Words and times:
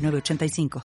985. 0.00 0.82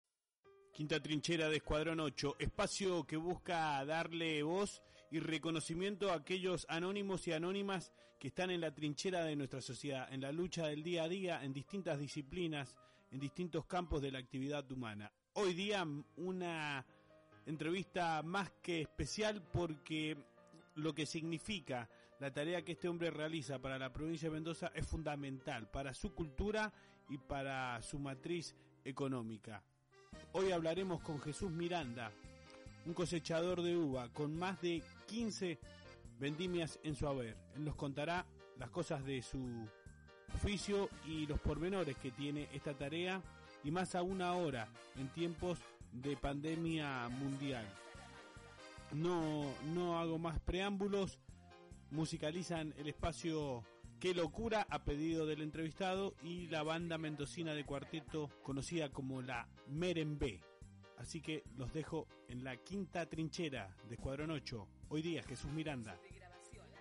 Quinta 0.71 1.01
trinchera 1.01 1.49
de 1.49 1.57
Escuadrón 1.57 1.99
8, 1.99 2.35
espacio 2.39 3.05
que 3.05 3.17
busca 3.17 3.83
darle 3.83 4.43
voz 4.43 4.83
y 5.09 5.19
reconocimiento 5.19 6.11
a 6.11 6.15
aquellos 6.15 6.67
anónimos 6.69 7.27
y 7.27 7.33
anónimas 7.33 7.91
que 8.19 8.27
están 8.27 8.51
en 8.51 8.61
la 8.61 8.73
trinchera 8.73 9.23
de 9.23 9.35
nuestra 9.35 9.61
sociedad, 9.61 10.07
en 10.13 10.21
la 10.21 10.31
lucha 10.31 10.67
del 10.67 10.83
día 10.83 11.05
a 11.05 11.09
día, 11.09 11.43
en 11.43 11.53
distintas 11.53 11.99
disciplinas, 11.99 12.75
en 13.11 13.19
distintos 13.19 13.65
campos 13.65 14.01
de 14.01 14.11
la 14.11 14.19
actividad 14.19 14.71
humana. 14.71 15.11
Hoy 15.33 15.53
día 15.53 15.87
una 16.17 16.85
entrevista 17.47 18.21
más 18.21 18.51
que 18.61 18.81
especial 18.81 19.41
porque 19.51 20.17
lo 20.75 20.93
que 20.93 21.07
significa 21.07 21.89
la 22.19 22.31
tarea 22.31 22.63
que 22.63 22.73
este 22.73 22.87
hombre 22.87 23.09
realiza 23.09 23.59
para 23.59 23.79
la 23.79 23.91
provincia 23.91 24.29
de 24.29 24.35
Mendoza 24.35 24.71
es 24.75 24.85
fundamental 24.85 25.69
para 25.71 25.93
su 25.93 26.13
cultura 26.13 26.71
y 27.09 27.17
para 27.17 27.81
su 27.81 27.97
matriz 27.97 28.55
económica. 28.85 29.63
Hoy 30.31 30.51
hablaremos 30.51 31.01
con 31.01 31.19
Jesús 31.19 31.51
Miranda, 31.51 32.11
un 32.85 32.93
cosechador 32.93 33.61
de 33.61 33.75
uva 33.75 34.09
con 34.09 34.37
más 34.37 34.61
de 34.61 34.83
15 35.07 35.59
vendimias 36.19 36.79
en 36.83 36.95
su 36.95 37.07
haber. 37.07 37.37
Él 37.55 37.65
nos 37.65 37.75
contará 37.75 38.25
las 38.57 38.69
cosas 38.69 39.03
de 39.05 39.21
su 39.21 39.67
oficio 40.35 40.89
y 41.05 41.25
los 41.25 41.39
pormenores 41.39 41.97
que 41.97 42.11
tiene 42.11 42.47
esta 42.53 42.73
tarea 42.73 43.21
y 43.63 43.71
más 43.71 43.95
aún 43.95 44.21
ahora 44.21 44.67
en 44.97 45.07
tiempos 45.09 45.59
de 45.91 46.15
pandemia 46.15 47.09
mundial. 47.09 47.65
No, 48.91 49.45
no 49.73 49.99
hago 49.99 50.17
más 50.17 50.39
preámbulos, 50.39 51.19
musicalizan 51.91 52.73
el 52.77 52.87
espacio 52.89 53.63
Qué 53.99 54.13
locura 54.13 54.65
a 54.69 54.85
pedido 54.85 55.25
del 55.25 55.41
entrevistado 55.41 56.15
y 56.23 56.47
la 56.47 56.63
banda 56.63 56.97
mendocina 56.97 57.53
de 57.53 57.65
cuarteto 57.65 58.29
conocida 58.43 58.87
como 58.93 59.21
la 59.21 59.49
Merembe. 59.67 60.39
Así 60.97 61.19
que 61.19 61.43
los 61.57 61.73
dejo 61.73 62.07
en 62.29 62.45
la 62.45 62.55
quinta 62.55 63.09
trinchera 63.09 63.75
de 63.89 63.95
Escuadrón 63.95 64.31
8. 64.31 64.67
Hoy 64.87 65.01
día 65.01 65.21
Jesús 65.23 65.51
Miranda. 65.51 65.99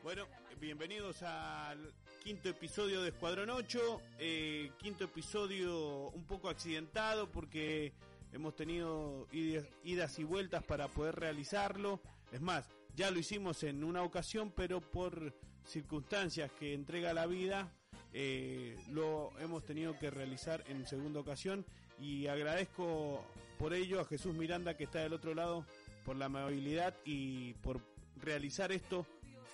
Bueno, 0.05 0.29
bienvenidos 0.61 1.25
al 1.25 1.93
quinto 2.23 2.51
episodio 2.51 3.03
de 3.03 3.09
Escuadrón 3.09 3.51
8. 3.51 4.01
Eh, 4.21 4.71
quinto 4.79 5.03
episodio 5.03 6.11
un 6.11 6.25
poco 6.25 6.49
accidentado 6.49 7.29
porque 7.33 7.95
hemos 8.31 8.55
tenido 8.55 9.27
idas 9.33 10.19
y 10.21 10.23
vueltas 10.23 10.63
para 10.63 10.87
poder 10.87 11.17
realizarlo. 11.17 12.01
Es 12.31 12.41
más, 12.41 12.71
ya 12.95 13.11
lo 13.11 13.19
hicimos 13.19 13.65
en 13.65 13.83
una 13.83 14.05
ocasión, 14.05 14.53
pero 14.55 14.81
por 14.81 15.35
circunstancias 15.65 16.51
que 16.59 16.75
entrega 16.75 17.13
la 17.13 17.27
vida, 17.27 17.73
eh, 18.13 18.77
lo 18.91 19.33
hemos 19.41 19.65
tenido 19.65 19.99
que 19.99 20.11
realizar 20.11 20.65
en 20.69 20.87
segunda 20.87 21.21
ocasión 21.21 21.65
y 21.99 22.27
agradezco 22.27 23.25
por 23.59 23.75
ello 23.75 24.01
a 24.01 24.05
Jesús 24.05 24.35
Miranda 24.35 24.77
que 24.77 24.85
está 24.85 25.01
del 25.01 25.13
otro 25.13 25.35
lado 25.35 25.65
por 26.05 26.17
la 26.17 26.27
amabilidad 26.27 26.95
y 27.05 27.55
por 27.55 27.81
realizar 28.17 28.73
esto 28.73 29.07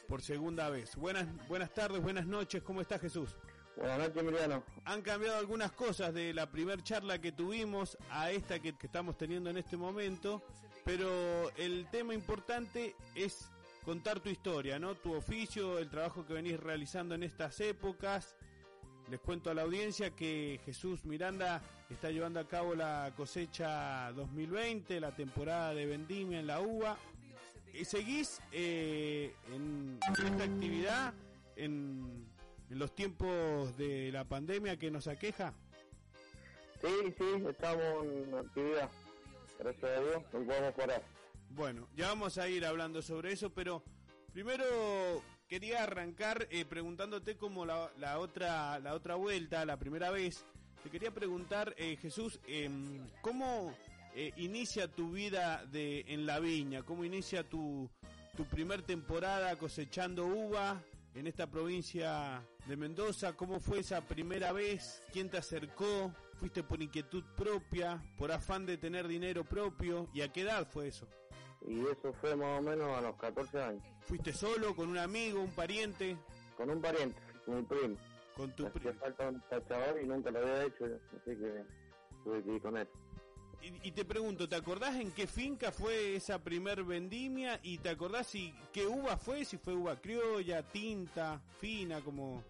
por 0.08 0.22
segunda 0.22 0.69
vez. 0.70 0.96
Buenas, 0.96 1.27
buenas 1.48 1.73
tardes, 1.73 2.01
buenas 2.02 2.27
noches, 2.27 2.62
¿cómo 2.62 2.80
está 2.80 2.98
Jesús? 2.98 3.36
Buenas 3.77 3.98
noches, 3.98 4.17
Emiliano. 4.17 4.62
Han 4.84 5.02
cambiado 5.02 5.39
algunas 5.39 5.73
cosas 5.73 6.14
de 6.14 6.33
la 6.33 6.51
primer 6.51 6.83
charla 6.84 7.20
que 7.20 7.33
tuvimos 7.33 7.98
a 8.11 8.30
esta 8.30 8.61
que 8.61 8.74
estamos 8.80 9.18
teniendo 9.18 9.51
en 9.51 9.57
este 9.57 9.77
momento, 9.77 10.42
pero 10.84 11.51
el 11.57 11.89
tema 11.90 12.14
importante 12.14 12.95
es 13.17 13.51
contar 13.84 14.20
tu 14.20 14.30
historia, 14.30 14.78
¿no? 14.78 14.95
Tu 14.95 15.14
oficio, 15.14 15.78
el 15.78 15.89
trabajo 15.89 16.27
que 16.27 16.33
venís 16.33 16.58
realizando 16.58 17.14
en 17.14 17.22
estas 17.22 17.61
épocas. 17.61 18.34
Les 19.11 19.20
cuento 19.20 19.50
a 19.50 19.55
la 19.55 19.62
audiencia 19.62 20.11
que 20.11 20.58
Jesús 20.64 21.05
Miranda 21.05 21.61
está 21.90 22.11
llevando 22.11 22.40
a 22.40 22.48
cabo 22.48 22.74
la 22.74 23.12
cosecha 23.14 24.11
2020, 24.12 24.98
la 24.98 25.14
temporada 25.14 25.74
de 25.74 25.84
vendimia 25.84 26.40
en 26.40 26.46
la 26.46 26.61
uva. 26.61 26.96
¿Seguís 27.84 28.40
eh, 28.52 29.34
en 29.52 29.98
esta 30.02 30.45
actividad 30.45 31.12
en, 31.56 32.33
los 32.70 32.95
tiempos 32.95 33.77
de 33.77 34.11
la 34.11 34.24
pandemia 34.24 34.78
que 34.78 34.90
nos 34.90 35.06
aqueja? 35.06 35.52
Sí, 36.80 37.14
sí, 37.18 37.45
estamos 37.48 38.05
en 38.05 38.34
actividad. 38.34 38.90
Gracias 39.58 39.84
a 39.84 40.01
Dios, 40.01 40.22
no 40.33 40.45
podemos 40.45 40.74
parar. 40.74 41.14
Bueno, 41.54 41.86
ya 41.94 42.08
vamos 42.08 42.36
a 42.38 42.48
ir 42.48 42.66
hablando 42.66 43.00
sobre 43.00 43.32
eso, 43.32 43.48
pero 43.50 43.84
primero 44.32 44.64
quería 45.46 45.84
arrancar 45.84 46.48
eh, 46.50 46.64
preguntándote 46.64 47.36
como 47.36 47.64
la, 47.64 48.18
otra 48.18 48.80
la 48.80 48.92
otra 48.92 49.14
vuelta, 49.14 49.64
la 49.64 49.76
primera 49.76 50.10
vez. 50.10 50.44
Te 50.82 50.90
quería 50.90 51.12
preguntar, 51.12 51.72
eh, 51.78 51.96
Jesús, 51.96 52.40
em, 52.48 53.06
¿cómo 53.22 53.72
eh, 54.16 54.32
inicia 54.36 54.88
tu 54.88 55.12
vida 55.12 55.64
de 55.66 56.04
en 56.08 56.26
la 56.26 56.40
viña? 56.40 56.82
¿Cómo 56.82 57.04
inicia 57.04 57.48
tu, 57.48 57.88
tu 58.36 58.44
primer 58.46 58.82
temporada 58.82 59.56
cosechando 59.56 60.26
uva 60.26 60.82
en 61.14 61.28
esta 61.28 61.46
provincia 61.46 62.42
de 62.66 62.76
Mendoza? 62.76 63.34
¿Cómo 63.34 63.60
fue 63.60 63.78
esa 63.78 64.00
primera 64.00 64.50
vez? 64.50 65.04
¿Quién 65.12 65.30
te 65.30 65.38
acercó? 65.38 66.12
¿Fuiste 66.34 66.64
por 66.64 66.82
inquietud 66.82 67.22
propia? 67.36 68.02
¿Por 68.18 68.32
afán 68.32 68.66
de 68.66 68.76
tener 68.76 69.06
dinero 69.06 69.44
propio? 69.44 70.08
¿Y 70.12 70.22
a 70.22 70.32
qué 70.32 70.40
edad 70.40 70.66
fue 70.68 70.88
eso? 70.88 71.06
Y 71.67 71.80
eso 71.80 72.13
fue 72.20 72.36
más 72.36 72.58
o 72.58 72.63
menos 72.63 72.97
a 72.97 73.01
los 73.01 73.17
14 73.17 73.63
años. 73.63 73.83
¿Fuiste 74.02 74.33
solo, 74.33 74.75
con 74.77 74.89
un 74.89 74.98
amigo, 74.98 75.41
un 75.41 75.51
pariente? 75.51 76.17
Con 76.57 76.70
un 76.70 76.80
pariente, 76.80 77.20
mi 77.47 77.63
primo. 77.63 77.97
Con 78.36 78.55
tu 78.55 78.70
primo. 78.70 78.92
falta 79.01 79.29
un 79.29 79.41
tachador 79.48 80.01
y 80.02 80.07
nunca 80.07 80.30
lo 80.30 80.41
había 80.41 80.64
hecho, 80.64 80.85
así 80.85 81.36
que 81.36 81.64
tuve 82.23 82.42
que 82.42 82.55
ir 82.55 82.63
con 82.63 82.77
él. 82.77 82.89
Y, 83.83 83.92
te 83.92 84.05
pregunto, 84.05 84.47
¿te 84.47 84.57
acordás 84.57 84.95
en 84.97 85.11
qué 85.13 85.27
finca 85.27 85.73
fue 85.73 86.17
esa 86.17 86.39
primer 86.39 86.85
vendimia? 86.85 87.58
¿Y 87.63 87.79
te 87.79 87.89
acordás 87.89 88.27
si 88.27 88.55
qué 88.75 88.86
uva 88.86 89.17
fue? 89.17 89.46
Si 89.46 89.57
fue 89.57 89.73
uva 89.73 89.98
criolla, 89.98 90.63
tinta, 90.63 91.41
fina, 91.61 92.02
como 92.02 92.45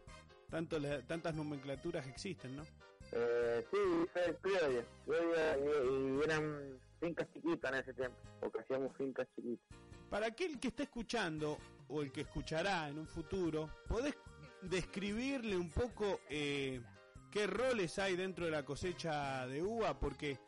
tanto, 0.51 0.77
tantas 1.07 1.37
nomenclaturas 1.37 2.09
existen, 2.09 2.57
¿no? 2.57 2.65
Eh, 3.13 3.65
sí, 3.71 3.79
fue 4.13 4.37
criolla. 4.43 4.85
criolla 5.05 5.59
y, 5.59 6.19
y 6.19 6.21
eran 6.25 6.81
fincas 7.05 7.29
en 7.35 7.75
ese 7.75 7.93
tiempo, 7.93 8.17
porque 8.41 8.61
hacíamos 8.61 8.97
fincas 8.97 9.27
chiquitas. 9.35 9.79
Para 10.09 10.27
aquel 10.27 10.59
que 10.59 10.69
está 10.69 10.85
escuchando, 10.85 11.59
o 11.89 12.03
el 12.03 12.13
que 12.13 12.23
escuchará 12.23 12.89
en 12.89 12.99
un 12.99 13.07
futuro, 13.07 13.69
¿podés 13.89 14.15
describirle 14.63 15.57
un 15.57 15.71
poco 15.71 16.21
eh, 16.31 16.81
qué 17.31 17.47
roles 17.47 17.99
hay 17.99 18.17
dentro 18.17 18.47
de 18.47 18.51
la 18.51 18.65
cosecha 18.65 19.47
de 19.47 19.63
uva? 19.63 19.99
Porque 19.99 20.39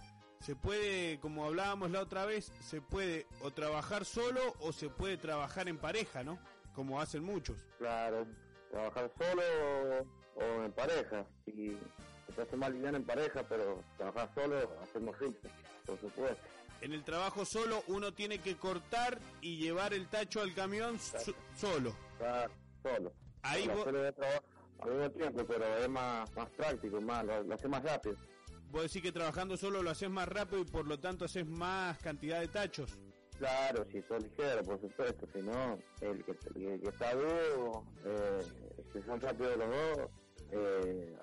se 0.41 0.57
puede, 0.57 1.19
como 1.21 1.45
hablábamos 1.45 1.91
la 1.91 2.01
otra 2.01 2.25
vez, 2.25 2.53
se 2.61 2.81
puede 2.81 3.27
o 3.43 3.51
trabajar 3.51 4.05
solo 4.05 4.41
o 4.61 4.73
se 4.73 4.89
puede 4.89 5.17
trabajar 5.17 5.69
en 5.69 5.79
pareja, 5.79 6.23
¿no? 6.23 6.39
Como 6.75 7.01
hacen 7.01 7.25
muchos. 7.25 7.65
Claro, 7.79 8.27
trabajar 8.71 9.11
solo 9.19 9.43
o, 10.37 10.65
en 10.65 10.73
pareja. 10.73 11.27
Y 11.47 11.77
se 12.35 12.43
hace 12.43 12.57
más 12.57 12.71
liviano 12.71 12.99
en 12.99 13.05
pareja, 13.05 13.43
pero 13.49 13.83
trabajar 13.97 14.31
solo 14.35 14.79
hacemos 14.83 15.19
rico 15.19 15.49
por 15.87 16.01
supuesto. 16.01 16.43
En 16.81 16.93
el 16.93 17.05
trabajo 17.05 17.45
solo 17.45 17.83
uno 17.89 18.13
tiene 18.13 18.39
que 18.39 18.57
cortar 18.57 19.19
y 19.41 19.57
llevar 19.57 19.95
el 19.95 20.09
tacho 20.09 20.41
al 20.41 20.55
camión 20.55 20.99
solo. 21.57 21.97
solo. 22.83 23.13
Ahí 23.43 23.67
vos... 23.69 23.87
al 23.87 24.91
mismo 24.91 25.11
tiempo, 25.11 25.45
pero 25.47 25.65
es 25.79 25.89
más, 25.89 26.31
más 26.35 26.51
práctico, 26.51 27.01
más, 27.01 27.25
lo, 27.25 27.55
hace 27.55 27.69
más 27.69 27.83
rápido. 27.83 28.17
Vos 28.71 28.83
decís 28.83 29.01
que 29.01 29.13
trabajando 29.13 29.57
solo 29.57 29.83
lo 29.83 29.91
haces 29.91 30.11
más 30.11 30.29
rápido 30.29 30.61
y 30.61 30.65
por 30.65 30.87
lo 30.87 30.99
tanto 30.99 31.25
haces 31.25 31.47
más 31.47 31.99
cantidad 31.99 32.41
de 32.41 32.49
tachos. 32.49 32.99
Claro, 33.39 33.87
si 33.93 34.03
sos 34.03 34.23
ligero, 34.23 34.63
por 34.63 34.81
supuesto, 34.81 35.27
si 35.33 35.43
no, 35.43 35.79
el 36.01 36.25
que, 36.25 36.33
está 36.83 37.15
duro, 37.15 37.85
eh, 38.05 38.43
si 38.93 39.03
son 39.03 39.21
rápidos 39.21 39.59
los 39.59 39.69
dos, 39.69 40.11
eh, 40.53 41.17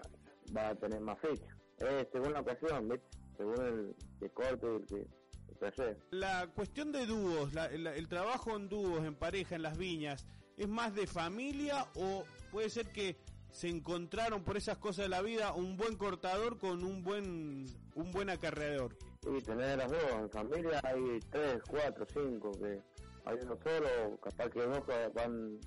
va 0.56 0.70
a 0.70 0.76
tener 0.76 1.00
más 1.02 1.20
fecha. 1.20 1.46
Eh, 1.80 2.08
según 2.12 2.34
la 2.34 2.42
ocasión, 2.42 2.88
¿viste? 2.88 3.23
Según 3.38 3.96
el, 4.22 4.32
corte 4.32 4.68
y 4.68 4.96
el 4.96 5.72
que, 5.72 5.98
La 6.12 6.48
cuestión 6.48 6.92
de 6.92 7.06
dúos, 7.06 7.52
el, 7.56 8.08
trabajo 8.08 8.56
en 8.56 8.70
dúos, 8.70 9.06
en 9.06 9.16
pareja, 9.16 9.56
en 9.56 9.62
las 9.62 9.78
viñas, 9.78 10.26
¿es 10.58 10.68
más 10.68 10.94
de 10.94 11.08
familia 11.08 11.88
o 11.96 12.24
puede 12.52 12.70
ser 12.70 12.92
que 12.92 13.18
se 13.50 13.70
encontraron 13.70 14.44
por 14.44 14.58
esas 14.58 14.78
cosas 14.78 15.06
de 15.06 15.10
la 15.10 15.22
vida 15.22 15.54
un 15.54 15.78
buen 15.78 15.96
cortador 15.96 16.58
con 16.58 16.84
un 16.84 17.04
buen 17.04 17.66
un 17.96 18.12
buen 18.12 18.30
acarreador. 18.30 18.98
Y 19.22 19.42
tener 19.42 19.78
las 19.78 19.92
dos, 19.92 20.12
en 20.20 20.30
familia 20.32 20.82
hay 20.84 21.20
tres, 21.30 21.62
cuatro, 21.70 22.06
cinco, 22.12 22.52
que 22.54 22.82
hay 23.26 23.38
uno 23.42 23.58
solo, 23.64 24.18
capaz 24.22 24.50
que 24.50 24.66
dos 24.66 24.84
van 25.14 25.60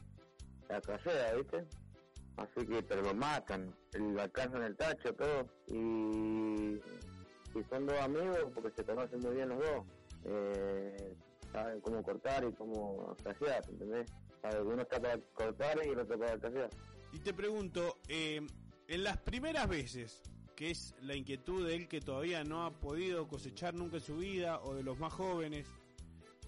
a 0.69 0.81
casera, 0.81 1.35
¿viste? 1.35 1.65
Así 2.37 2.67
que, 2.67 2.83
pero 2.83 3.03
lo 3.03 3.15
matan, 3.15 3.75
el 3.95 4.19
alcanzan 4.19 4.63
el 4.63 4.77
tacho, 4.77 5.15
todo. 5.15 5.47
Y, 5.69 6.79
y 7.59 7.65
son 7.65 7.87
dos 7.87 7.99
amigos 8.01 8.39
porque 8.55 8.71
se 8.71 8.85
conocen 8.85 9.21
muy 9.21 9.35
bien 9.35 9.49
los 9.49 9.59
dos. 9.59 9.85
Eh, 10.25 11.15
saben 11.53 11.81
cómo 11.81 12.03
cortar 12.03 12.45
y 12.45 12.53
cómo 12.53 13.17
casear, 13.23 13.63
¿entendés? 13.69 14.13
Uno 14.65 14.83
está 14.83 15.01
para 15.01 15.19
cortar 15.35 15.79
y 15.85 15.89
el 15.89 15.99
otro 15.99 16.19
para 16.19 16.39
casear. 16.39 16.71
Y 17.13 17.19
te 17.19 17.35
pregunto, 17.35 17.99
eh, 18.09 18.47
en 18.89 19.05
las 19.05 19.19
primeras 19.19 19.69
veces, 19.69 20.23
que 20.55 20.71
es 20.71 20.95
la 21.01 21.15
inquietud 21.15 21.67
de 21.67 21.75
él 21.75 21.89
que 21.89 22.01
todavía 22.01 22.45
no 22.45 22.65
ha 22.65 22.71
podido 22.71 23.27
cosechar 23.27 23.75
nunca 23.75 23.97
en 23.97 24.03
su 24.03 24.17
vida, 24.17 24.61
o 24.61 24.75
de 24.75 24.83
los 24.83 24.99
más 24.99 25.13
jóvenes, 25.13 25.67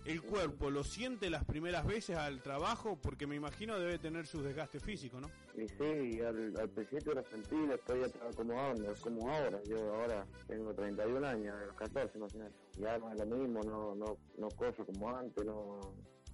¿el 0.08 0.22
cuerpo 0.22 0.70
lo 0.70 0.82
siente 0.84 1.28
las 1.28 1.44
primeras 1.44 1.86
veces 1.86 2.16
al 2.16 2.40
trabajo? 2.42 2.98
Porque 3.00 3.26
me 3.26 3.36
imagino 3.36 3.78
debe 3.78 3.98
tener 3.98 4.26
su 4.26 4.42
desgaste 4.42 4.80
físico, 4.80 5.20
¿no? 5.20 5.30
Y 5.54 5.68
sí, 5.68 6.20
al, 6.22 6.56
al 6.58 6.68
principio 6.70 7.14
lo 7.14 7.22
sentí, 7.24 7.56
después 7.66 8.00
ya 8.00 8.06
estaba 8.06 8.30
acomodando, 8.30 8.90
es 8.90 9.00
como 9.00 9.30
ahora. 9.30 9.60
Yo 9.64 9.94
ahora 9.94 10.26
tengo 10.46 10.72
31 10.74 11.26
años, 11.26 11.54
a 11.54 11.66
los 11.66 11.74
14 11.76 12.16
imagínate. 12.16 12.54
Ya 12.78 12.98
no 12.98 13.12
es 13.12 13.18
lo 13.18 13.26
mismo, 13.26 13.62
no, 13.62 13.94
no, 13.94 14.16
no 14.38 14.48
coso 14.50 14.84
como 14.86 15.14
antes, 15.14 15.44
no, 15.44 15.80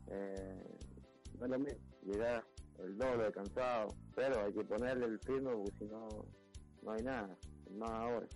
eh, 0.08 0.62
no 1.38 1.44
es 1.44 1.50
lo 1.50 1.58
mismo. 1.58 1.80
Llegar 2.04 2.44
el 2.78 2.96
doble 2.96 3.32
cansado, 3.32 3.88
pero 4.14 4.44
hay 4.44 4.52
que 4.52 4.64
ponerle 4.64 5.06
el 5.06 5.18
firme 5.20 5.50
porque 5.52 5.72
si 5.78 5.84
no, 5.86 6.08
no 6.82 6.92
hay 6.92 7.02
nada, 7.02 7.36
más 7.76 7.90
ahora. 7.90 8.26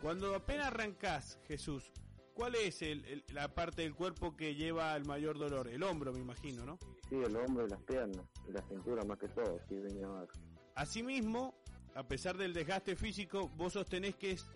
Cuando 0.00 0.34
apenas 0.34 0.66
arrancás, 0.66 1.38
Jesús, 1.46 1.92
¿cuál 2.34 2.54
es 2.56 2.82
el, 2.82 3.04
el- 3.06 3.24
la 3.32 3.54
parte 3.54 3.82
del 3.82 3.94
cuerpo 3.94 4.36
que 4.36 4.54
lleva 4.54 4.94
el 4.96 5.04
mayor 5.06 5.38
dolor? 5.38 5.68
El 5.68 5.82
hombro, 5.82 6.12
me 6.12 6.20
imagino, 6.20 6.64
¿no? 6.66 6.78
Sí, 7.08 7.16
el 7.16 7.34
hombro 7.36 7.66
y 7.66 7.70
las 7.70 7.82
piernas, 7.82 8.26
y 8.48 8.52
la 8.52 8.62
cintura 8.62 9.02
más 9.04 9.18
que 9.18 9.28
todo, 9.28 9.58
sí, 9.68 9.76
venía 9.80 10.06
abajo. 10.06 10.28
Asimismo, 10.74 11.54
a 11.94 12.02
pesar 12.06 12.36
del 12.36 12.52
desgaste 12.52 12.96
físico, 12.96 13.48
vos 13.56 13.72
sostenés 13.74 14.16
que 14.16 14.32
es 14.32 14.46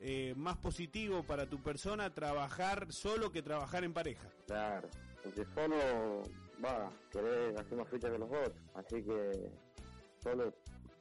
eh, 0.00 0.34
más 0.36 0.56
positivo 0.58 1.22
para 1.22 1.48
tu 1.48 1.62
persona 1.62 2.12
trabajar 2.12 2.92
solo 2.92 3.30
que 3.30 3.40
trabajar 3.42 3.84
en 3.84 3.92
pareja. 3.94 4.28
Claro, 4.46 4.88
porque 5.22 5.44
solo, 5.54 6.22
va, 6.64 6.90
querés 7.10 7.56
hacer 7.56 7.78
más 7.78 7.88
fichas 7.88 8.10
que 8.10 8.18
los 8.18 8.28
otros, 8.28 8.56
así 8.74 9.02
que 9.04 9.30
solo 10.20 10.52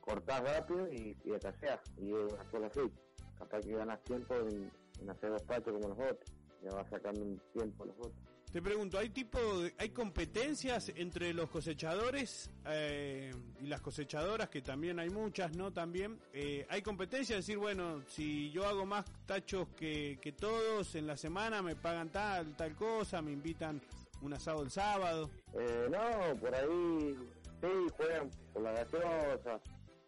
cortás 0.02 0.44
rápido 0.44 0.88
y, 0.94 1.18
y 1.26 1.32
escaseás, 1.34 1.80
y 1.98 2.12
es 2.14 2.32
una 2.34 2.52
sola 2.52 2.70
ficha. 2.70 3.02
Capaz 3.40 3.62
que 3.62 3.74
ganas 3.74 4.04
tiempo 4.04 4.36
en, 4.36 4.72
en 5.02 5.10
hacer 5.10 5.32
como 5.64 5.88
los 5.90 5.98
otros, 6.00 6.32
ya 6.64 6.72
vas 6.72 6.90
sacando 6.90 7.22
un 7.22 7.42
tiempo 7.54 7.86
los 7.86 7.96
otros. 7.98 8.14
Te 8.52 8.62
pregunto, 8.62 8.98
¿hay 9.00 9.10
tipo 9.10 9.40
de- 9.62 9.74
hay 9.78 9.92
competencias 9.92 10.90
entre 10.96 11.34
los 11.34 11.50
cosechadores 11.50 12.52
eh, 12.66 13.32
y 13.62 13.68
las 13.68 13.80
cosechadoras, 13.80 14.50
que 14.50 14.62
también 14.62 15.00
hay 15.00 15.10
muchas, 15.10 15.56
¿no? 15.56 15.72
También, 15.72 16.20
eh, 16.34 16.66
¿hay 16.70 16.82
competencia? 16.82 17.38
decir, 17.38 17.58
bueno, 17.58 18.04
si 18.08 18.52
yo 18.52 18.66
hago 18.68 18.86
más 18.86 19.06
tachos 19.26 19.70
que, 19.70 20.20
que 20.22 20.34
todos 20.34 20.96
en 20.96 21.08
la 21.08 21.16
semana, 21.16 21.62
me 21.62 21.78
pagan 21.78 22.10
tal, 22.12 22.54
tal 22.58 22.76
cosa, 22.76 23.22
me 23.22 23.32
invitan 23.32 23.82
un 24.22 24.34
asado 24.34 24.64
el 24.64 24.70
sábado. 24.70 25.30
Eh, 25.54 25.88
no, 25.90 26.38
por 26.38 26.54
ahí 26.54 27.16
sí 27.62 27.68
juegan 27.96 28.30
por 28.52 28.64
la 28.64 28.72
gaseosa, 28.74 29.62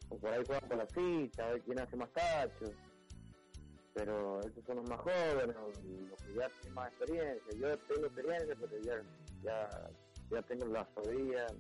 o 0.09 0.17
por 0.17 0.33
ahí 0.33 0.43
juegan 0.45 0.67
por 0.67 0.77
la 0.77 0.85
ficha, 0.87 1.45
a 1.47 1.51
ver 1.53 1.61
quién 1.61 1.79
hace 1.79 1.95
más 1.95 2.11
tachos. 2.11 2.71
Pero 3.93 4.39
estos 4.41 4.63
son 4.65 4.77
los 4.77 4.89
más 4.89 4.99
jóvenes, 5.01 5.55
los 5.55 6.23
que 6.23 6.33
ya 6.33 6.49
tienen 6.49 6.73
más 6.73 6.87
experiencia. 6.89 7.53
Yo 7.57 7.77
tengo 7.77 8.07
experiencia, 8.07 8.55
pero 8.59 8.81
ya, 8.81 9.03
ya, 9.43 9.89
ya 10.31 10.41
tengo 10.41 10.65
las 10.67 10.87
rodillas 10.95 11.53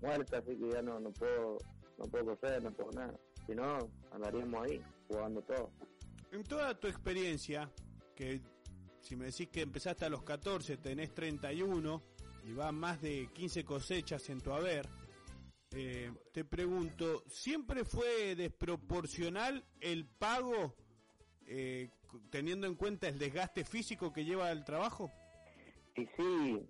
muertas, 0.00 0.42
así 0.42 0.56
que 0.56 0.70
ya 0.70 0.82
no, 0.82 0.98
no 0.98 1.10
puedo 1.12 1.58
no 1.98 2.06
puedo 2.06 2.36
coser, 2.36 2.62
no 2.62 2.72
puedo 2.72 2.90
nada. 2.92 3.18
Si 3.46 3.54
no, 3.54 3.78
andaríamos 4.10 4.64
ahí, 4.64 4.82
jugando 5.08 5.42
todo. 5.42 5.70
En 6.32 6.42
toda 6.44 6.78
tu 6.78 6.88
experiencia, 6.88 7.70
que 8.14 8.40
si 9.00 9.16
me 9.16 9.26
decís 9.26 9.48
que 9.48 9.62
empezaste 9.62 10.04
a 10.04 10.08
los 10.08 10.22
14, 10.22 10.76
tenés 10.78 11.12
31 11.14 12.02
y 12.44 12.52
van 12.52 12.74
más 12.74 13.00
de 13.00 13.28
15 13.32 13.64
cosechas 13.64 14.28
en 14.30 14.40
tu 14.40 14.52
haber, 14.52 14.88
eh, 15.70 16.12
te 16.32 16.44
pregunto, 16.44 17.22
¿siempre 17.26 17.84
fue 17.84 18.34
desproporcional 18.34 19.64
el 19.80 20.06
pago 20.06 20.74
eh, 21.48 21.90
teniendo 22.30 22.66
en 22.66 22.74
cuenta 22.74 23.08
el 23.08 23.18
desgaste 23.18 23.64
físico 23.64 24.12
que 24.12 24.24
lleva 24.24 24.50
el 24.52 24.64
trabajo? 24.64 25.10
Y 25.96 26.06
sí, 26.16 26.66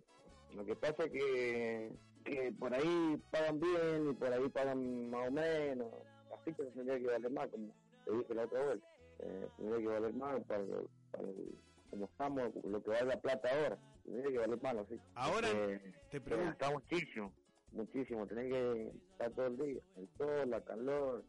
lo 0.55 0.65
que 0.65 0.77
pasa 0.77 1.05
es 1.05 1.11
que, 1.11 1.91
que 2.25 2.53
por 2.59 2.75
ahí 2.75 3.21
pagan 3.31 3.61
bien 3.61 4.11
y 4.11 4.15
por 4.15 4.33
ahí 4.33 4.49
pagan 4.51 5.11
más 5.11 5.29
o 5.29 5.31
menos. 5.33 5.89
Las 6.31 6.41
fichas 6.45 6.67
tendría 6.75 6.99
que 6.99 7.07
valer 7.07 7.31
más, 7.31 7.49
como 7.49 7.73
te 8.05 8.13
dije 8.13 8.35
la 8.35 8.45
otra 8.45 8.65
vuelta. 8.65 8.87
Eh, 9.21 9.49
tendría 9.57 9.79
que 9.79 9.87
valer 9.87 10.15
más 10.15 10.45
para, 10.45 10.61
el- 10.63 10.89
para 11.13 11.25
el- 11.25 11.59
como 11.91 12.05
estamos, 12.07 12.51
lo 12.65 12.83
que 12.83 12.91
vale 12.91 13.07
la 13.07 13.21
plata 13.21 13.49
ahora. 13.51 13.79
Tendría 14.05 14.31
que 14.33 14.39
valer 14.39 14.63
más 14.63 14.89
fichas. 14.89 15.07
Ahora 15.15 15.49
Porque 15.49 15.93
te 16.11 16.21
pregunto, 16.21 16.51
gasta 16.59 16.71
muchísimo, 16.71 17.33
muchísimo. 17.73 18.27
Tenés 18.27 18.53
que 18.53 18.93
estar 19.13 19.31
todo 19.33 19.47
el 19.47 19.57
día. 19.57 19.83
El 19.97 20.09
sol, 20.19 20.51
la 20.51 20.61
calor, 20.63 21.25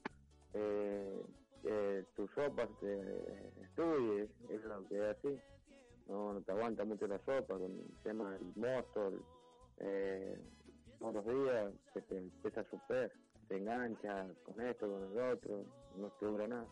eh, 0.54 1.22
que 1.66 2.06
tus 2.16 2.30
sopas 2.32 2.70
te 2.80 3.02
estudies, 3.64 4.30
es 4.50 4.64
lo 4.64 4.88
que 4.88 4.98
es 4.98 5.18
así 5.18 5.40
no, 6.08 6.42
te 6.46 6.52
aguanta 6.52 6.86
mucho 6.86 7.08
la 7.08 7.18
sopa 7.20 7.58
con 7.58 7.64
el 7.64 8.04
tema 8.04 8.32
del 8.32 8.54
mosto, 8.56 9.14
eh, 9.80 10.38
todos 11.00 11.16
los 11.16 11.26
días 11.26 11.74
se 11.94 12.02
te 12.04 12.18
empieza 12.18 12.62
a 12.62 12.70
super, 12.70 13.12
te 13.48 13.58
engancha 13.58 14.28
con 14.44 14.62
esto, 14.62 14.90
con 14.90 15.04
el 15.12 15.34
otro, 15.34 15.66
no 15.98 16.10
te 16.20 16.26
dura 16.26 16.48
nada. 16.48 16.68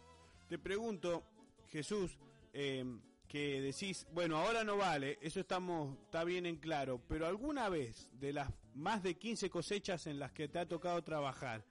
te 0.48 0.60
pregunto, 0.60 1.24
Jesús, 1.68 2.18
eh, 2.54 2.86
que 3.28 3.62
decís, 3.62 4.08
bueno, 4.12 4.38
ahora 4.38 4.64
no 4.64 4.78
vale, 4.78 5.18
eso 5.22 5.40
estamos, 5.40 5.98
está 6.06 6.24
bien 6.24 6.46
en 6.46 6.58
claro, 6.58 7.02
pero 7.08 7.26
alguna 7.26 7.70
vez 7.70 8.10
de 8.20 8.34
las 8.34 8.52
más 8.76 9.02
de 9.02 9.16
15 9.16 9.50
cosechas 9.50 10.06
en 10.08 10.20
las 10.20 10.32
que 10.32 10.48
te 10.48 10.60
ha 10.60 10.68
tocado 10.68 11.04
trabajar, 11.04 11.66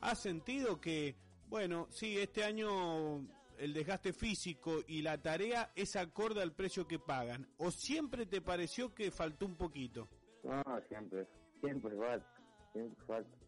¿has 0.00 0.20
sentido 0.20 0.80
que, 0.80 1.16
bueno, 1.48 1.86
sí, 1.90 2.18
este 2.18 2.44
año 2.44 3.26
el 3.58 3.72
desgaste 3.72 4.12
físico 4.12 4.80
y 4.86 5.02
la 5.02 5.20
tarea 5.20 5.70
es 5.74 5.96
acorde 5.96 6.42
al 6.42 6.52
precio 6.52 6.86
que 6.86 6.98
pagan? 6.98 7.46
¿O 7.58 7.70
siempre 7.70 8.26
te 8.26 8.40
pareció 8.40 8.94
que 8.94 9.10
faltó 9.10 9.46
un 9.46 9.56
poquito? 9.56 10.08
No, 10.42 10.62
siempre, 10.88 11.26
siempre 11.60 11.96
falta, 11.96 12.26
siempre 12.72 13.04
falta, 13.06 13.38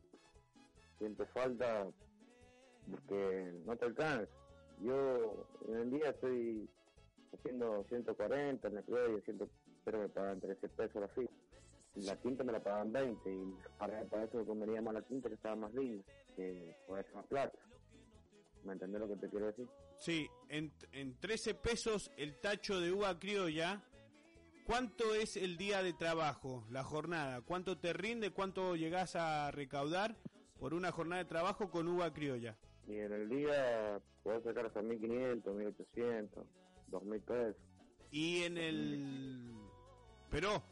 siempre 0.98 1.26
falta 1.26 1.86
porque 2.90 3.52
no 3.66 3.76
te 3.76 3.84
alcanza. 3.84 4.32
Yo 4.80 5.46
en 5.68 5.90
día 5.90 6.10
estoy 6.10 6.68
haciendo 7.32 7.84
140 7.88 8.68
en 8.68 8.74
la 8.74 8.82
criolla, 8.82 9.22
100, 9.24 9.50
pero 9.84 9.98
me 10.00 10.08
pagan 10.08 10.40
13 10.40 10.68
pesos 10.68 11.00
la 11.00 11.08
ficha. 11.08 11.32
Y 11.94 12.02
La 12.02 12.16
tinta 12.16 12.44
me 12.44 12.52
la 12.52 12.62
pagan 12.62 12.92
20 12.92 13.30
y 13.32 13.56
para, 13.78 14.02
eso 14.02 14.38
me 14.38 14.44
convenía 14.44 14.80
más 14.80 14.94
la 14.94 15.02
tinta 15.02 15.28
que 15.28 15.34
estaba 15.34 15.56
más 15.56 15.74
linda, 15.74 16.04
que 16.36 16.76
puede 16.86 17.02
ser 17.04 17.14
más 17.14 17.26
plata. 17.26 17.58
¿Me 18.64 18.72
entendés 18.72 19.00
lo 19.00 19.08
que 19.08 19.16
te 19.16 19.28
quiero 19.28 19.46
decir? 19.46 19.68
Sí, 19.98 20.28
en, 20.48 20.72
en 20.92 21.18
13 21.18 21.54
pesos 21.54 22.10
el 22.16 22.38
tacho 22.40 22.80
de 22.80 22.92
uva 22.92 23.18
criolla. 23.18 23.82
¿Cuánto 24.64 25.14
es 25.14 25.36
el 25.36 25.56
día 25.56 25.82
de 25.82 25.94
trabajo, 25.94 26.66
la 26.70 26.84
jornada? 26.84 27.40
¿Cuánto 27.40 27.78
te 27.78 27.94
rinde? 27.94 28.32
¿Cuánto 28.32 28.76
llegás 28.76 29.16
a 29.16 29.50
recaudar 29.50 30.16
por 30.58 30.74
una 30.74 30.92
jornada 30.92 31.22
de 31.22 31.28
trabajo 31.28 31.70
con 31.70 31.88
uva 31.88 32.12
criolla? 32.12 32.58
Y 32.86 32.96
en 32.96 33.12
el 33.12 33.28
día 33.28 34.00
puedo 34.22 34.42
sacar 34.42 34.66
hasta 34.66 34.82
1500, 34.82 35.54
1800, 35.54 36.44
2000 36.88 37.20
pesos. 37.22 37.56
Y 38.10 38.42
en 38.42 38.58
el... 38.58 39.54
Pero 40.30 40.62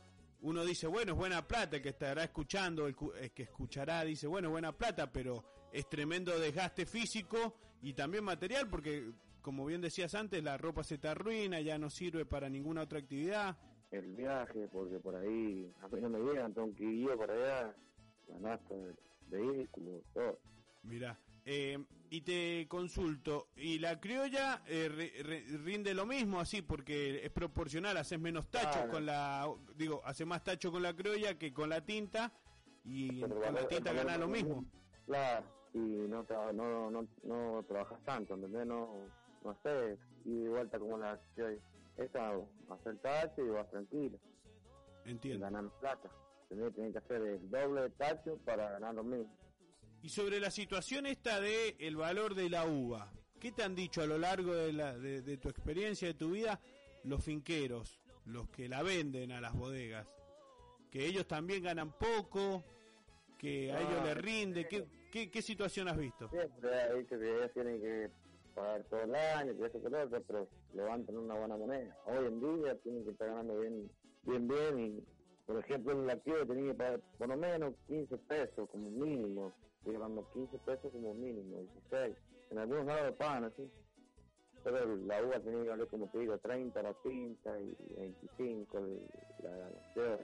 uno 0.42 0.64
dice, 0.64 0.86
bueno, 0.86 1.12
es 1.12 1.18
buena 1.18 1.46
plata, 1.46 1.76
el 1.76 1.82
que 1.82 1.90
estará 1.90 2.24
escuchando, 2.24 2.86
el, 2.86 2.94
que 3.32 3.42
escuchará 3.42 4.04
dice, 4.04 4.26
bueno, 4.26 4.50
buena 4.50 4.76
plata, 4.76 5.10
pero 5.10 5.44
es 5.72 5.88
tremendo 5.88 6.38
desgaste 6.38 6.86
físico 6.86 7.56
y 7.82 7.92
también 7.94 8.24
material, 8.24 8.68
porque 8.68 9.10
como 9.42 9.64
bien 9.66 9.80
decías 9.80 10.14
antes, 10.14 10.42
la 10.42 10.56
ropa 10.56 10.82
se 10.82 10.98
te 10.98 11.08
arruina, 11.08 11.60
ya 11.60 11.78
no 11.78 11.88
sirve 11.90 12.26
para 12.26 12.48
ninguna 12.48 12.82
otra 12.82 12.98
actividad. 12.98 13.56
el 13.92 14.14
viaje, 14.16 14.66
porque 14.72 14.98
por 14.98 15.14
ahí 15.14 15.72
a 15.80 15.88
mí 15.88 16.00
no 16.00 16.08
me 16.10 16.18
llegan, 16.18 16.52
tengo 16.52 16.74
que 16.74 16.82
ir 16.84 17.06
yo 17.08 17.16
para 17.16 17.32
allá, 17.34 17.74
del 18.26 18.96
vehículo, 19.28 20.02
todo. 20.12 20.38
Mira, 20.82 21.16
eh, 21.44 21.78
y 22.10 22.20
te 22.22 22.66
consulto, 22.68 23.48
¿y 23.56 23.78
la 23.78 24.00
criolla 24.00 24.62
eh, 24.66 24.90
ri- 24.90 25.24
ri- 25.24 25.62
rinde 25.64 25.94
lo 25.94 26.04
mismo 26.06 26.40
así? 26.40 26.62
Porque 26.62 27.24
es 27.24 27.30
proporcional, 27.30 27.96
haces 27.96 28.18
menos 28.18 28.48
tachos 28.50 28.72
Claro. 28.72 28.90
con 28.90 29.06
la, 29.06 29.48
digo, 29.76 30.02
hace 30.04 30.24
más 30.24 30.42
tacho 30.42 30.72
con 30.72 30.82
la 30.82 30.94
criolla 30.94 31.38
que 31.38 31.52
con 31.52 31.68
la 31.68 31.84
tinta 31.84 32.32
y 32.84 33.20
con 33.20 33.30
la 33.54 33.68
tinta 33.68 33.90
el 33.90 33.96
valor 33.96 34.06
gana 34.06 34.18
lo 34.18 34.28
mismo. 34.28 34.64
Claro, 35.06 35.46
y 35.76 36.08
no, 36.08 36.24
tra- 36.26 36.52
no, 36.52 36.90
no, 36.90 37.06
no 37.24 37.62
trabajas 37.68 38.02
tanto, 38.04 38.34
¿entendés? 38.34 38.66
No, 38.66 38.88
no 39.44 39.56
sé, 39.62 39.98
y 40.24 40.42
de 40.42 40.48
vuelta 40.48 40.78
como 40.78 40.96
la 40.98 41.12
acción. 41.12 41.58
Esa, 41.98 42.32
hacer 42.68 42.98
tacho 42.98 43.44
y 43.44 43.48
vas 43.48 43.70
tranquilo, 43.70 44.18
Entiendo. 45.04 45.40
ganar 45.46 45.70
plata. 45.80 46.10
Tenés 46.48 46.92
que 46.92 46.98
hacer 46.98 47.22
el 47.22 47.50
doble 47.50 47.82
de 47.82 47.90
tacho 47.90 48.38
para 48.44 48.70
ganar 48.72 48.94
lo 48.94 49.02
mismo. 49.04 49.34
Y 50.02 50.08
sobre 50.10 50.38
la 50.38 50.50
situación 50.50 51.06
esta 51.06 51.40
de 51.40 51.74
el 51.78 51.96
valor 51.96 52.34
de 52.34 52.50
la 52.50 52.66
uva, 52.66 53.10
¿qué 53.40 53.50
te 53.52 53.62
han 53.62 53.74
dicho 53.74 54.02
a 54.02 54.06
lo 54.06 54.18
largo 54.18 54.54
de, 54.54 54.72
la, 54.72 54.96
de, 54.96 55.22
de 55.22 55.36
tu 55.38 55.48
experiencia, 55.48 56.06
de 56.08 56.14
tu 56.14 56.30
vida, 56.32 56.60
los 57.04 57.24
finqueros, 57.24 57.98
los 58.26 58.48
que 58.50 58.68
la 58.68 58.82
venden 58.82 59.32
a 59.32 59.40
las 59.40 59.54
bodegas? 59.54 60.06
Que 60.90 61.06
ellos 61.06 61.26
también 61.26 61.62
ganan 61.64 61.92
poco, 61.92 62.62
que 63.38 63.72
a 63.72 63.80
ellos 63.80 64.04
les 64.04 64.16
rinde. 64.18 64.68
¿Qué, 64.68 64.86
qué, 65.24 65.42
situación 65.42 65.88
has 65.88 65.96
visto? 65.96 66.28
Siempre 66.28 66.74
ha 66.74 66.92
dicho 66.94 67.18
que 67.18 67.36
ellos 67.36 67.52
tienen 67.52 67.80
que 67.80 68.10
pagar 68.54 68.84
todo 68.84 69.00
el 69.02 69.14
año, 69.14 69.56
que 69.56 69.66
eso 69.66 69.82
que 69.82 69.90
lo 69.90 70.02
otro, 70.02 70.22
pero 70.26 70.48
levantan 70.74 71.16
una 71.16 71.34
buena 71.34 71.56
moneda. 71.56 71.96
Hoy 72.06 72.26
en 72.26 72.40
día 72.40 72.74
tienen 72.82 73.04
que 73.04 73.10
estar 73.10 73.28
ganando 73.28 73.58
bien, 73.60 73.90
bien, 74.24 74.48
bien 74.48 74.78
y, 74.78 75.04
por 75.46 75.58
ejemplo, 75.58 75.92
en 75.92 76.06
la 76.06 76.18
que 76.20 76.32
tienen 76.44 76.66
que 76.68 76.74
pagar 76.74 77.00
por 77.18 77.28
lo 77.28 77.36
menos 77.36 77.74
15 77.86 78.16
pesos 78.18 78.68
como 78.70 78.90
mínimo. 78.90 79.52
Ganando 79.84 80.28
15 80.32 80.58
pesos 80.58 80.90
como 80.90 81.14
mínimo, 81.14 81.60
16. 81.90 82.16
En 82.50 82.58
algunos 82.58 82.86
lados 82.86 83.14
pagan 83.16 83.44
así. 83.44 83.70
Pero 84.64 84.96
la 84.96 85.22
uva 85.22 85.38
tiene 85.38 85.62
que 85.62 85.68
valer, 85.68 85.86
como 85.86 86.08
te 86.10 86.18
digo, 86.18 86.36
30 86.38 86.82
la 86.82 86.92
pinta 86.92 87.56
y 87.60 87.76
25 87.96 88.78
el- 88.78 89.00
la 89.44 89.50
ganación. 89.50 90.18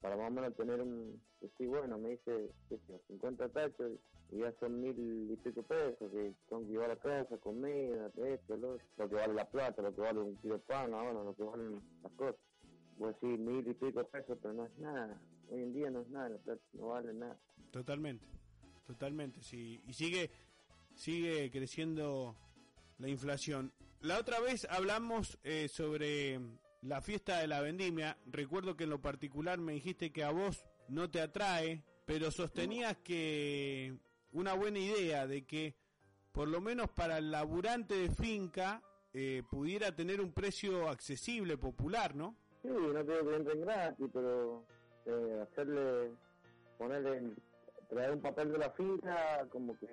Para 0.00 0.16
más 0.16 0.28
o 0.28 0.30
menos 0.30 0.54
tener 0.56 0.80
un... 0.80 1.20
sí, 1.56 1.66
bueno, 1.66 1.98
me 1.98 2.10
dice, 2.10 2.50
qué 2.68 2.76
sé 2.76 2.82
yo, 2.88 3.00
50 3.08 3.48
tachos 3.48 3.92
y 4.30 4.38
ya 4.38 4.52
son 4.58 4.80
mil 4.80 5.30
y 5.30 5.36
pico 5.36 5.62
pesos 5.62 6.10
que 6.10 6.34
son 6.48 6.66
que 6.66 6.72
llevar 6.72 6.90
a 6.90 6.96
casa, 6.96 7.36
comida, 7.38 8.10
esto, 8.16 8.56
lo, 8.56 8.78
que 9.08 9.14
vale 9.14 9.34
la 9.34 9.48
plata, 9.48 9.82
lo 9.82 9.94
que 9.94 10.00
vale 10.00 10.20
un 10.20 10.36
kilo 10.36 10.54
de 10.54 10.60
pan, 10.60 10.92
ahora, 10.92 11.22
lo 11.22 11.34
que 11.34 11.42
valen 11.42 11.80
las 12.02 12.12
cosas. 12.12 12.36
A 13.00 13.06
decir 13.06 13.38
mil 13.38 13.66
y 13.66 13.74
pico 13.74 14.04
pesos, 14.04 14.38
pero 14.40 14.54
no 14.54 14.66
es 14.66 14.78
nada. 14.78 15.20
Hoy 15.50 15.62
en 15.62 15.72
día 15.72 15.90
no 15.90 16.00
es 16.00 16.08
nada, 16.08 16.38
no 16.72 16.88
vale 16.88 17.12
nada. 17.14 17.38
Totalmente, 17.70 18.26
totalmente. 18.86 19.42
Sí. 19.42 19.80
Y 19.86 19.92
sigue, 19.92 20.30
sigue 20.94 21.50
creciendo 21.50 22.34
la 22.98 23.08
inflación. 23.08 23.72
La 24.00 24.18
otra 24.18 24.40
vez 24.40 24.66
hablamos 24.70 25.38
eh, 25.44 25.68
sobre 25.68 26.40
la 26.86 27.00
fiesta 27.00 27.40
de 27.40 27.48
la 27.48 27.60
vendimia. 27.60 28.16
Recuerdo 28.26 28.76
que 28.76 28.84
en 28.84 28.90
lo 28.90 29.00
particular 29.00 29.58
me 29.58 29.72
dijiste 29.72 30.12
que 30.12 30.24
a 30.24 30.30
vos 30.30 30.64
no 30.88 31.10
te 31.10 31.20
atrae, 31.20 31.82
pero 32.04 32.30
sostenías 32.30 32.96
que 32.98 33.96
una 34.32 34.54
buena 34.54 34.78
idea 34.78 35.26
de 35.26 35.44
que 35.44 35.74
por 36.32 36.48
lo 36.48 36.60
menos 36.60 36.90
para 36.90 37.18
el 37.18 37.30
laburante 37.30 37.94
de 37.94 38.10
finca 38.10 38.82
eh, 39.12 39.42
pudiera 39.50 39.94
tener 39.94 40.20
un 40.20 40.32
precio 40.32 40.88
accesible, 40.88 41.56
popular, 41.56 42.14
¿no? 42.14 42.36
Sí, 42.62 42.68
no 42.68 43.04
tengo 43.04 43.30
que 43.30 43.36
entren 43.36 43.60
gratis, 43.62 44.06
pero 44.12 44.64
eh, 45.06 45.40
hacerle, 45.42 46.12
ponerle, 46.78 47.32
traer 47.88 48.12
un 48.12 48.20
papel 48.20 48.52
de 48.52 48.58
la 48.58 48.70
finca, 48.70 49.46
como 49.50 49.78
que 49.78 49.86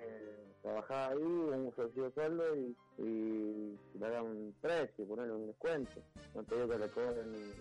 trabajar 0.64 1.12
ahí, 1.12 1.18
un 1.22 1.66
ofrecido 1.68 2.10
sueldo 2.12 2.56
y, 2.56 2.74
y 2.98 3.78
le 3.98 4.06
hagan 4.06 4.24
un 4.24 4.54
precio, 4.62 5.06
ponerle 5.06 5.34
un 5.34 5.46
descuento. 5.48 6.00
No 6.34 6.42
te 6.42 6.54
digo 6.54 6.68
que 6.68 6.78
le 6.78 6.88
cobren 6.88 7.52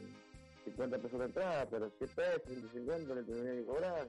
50 0.64 0.98
pesos 1.00 1.20
de 1.20 1.26
entrada, 1.26 1.68
pero 1.70 1.92
100 1.98 2.10
pesos, 2.12 2.42
150 2.48 3.14
le 3.16 3.24
tendrían 3.24 3.58
que 3.58 3.66
cobrar. 3.66 4.08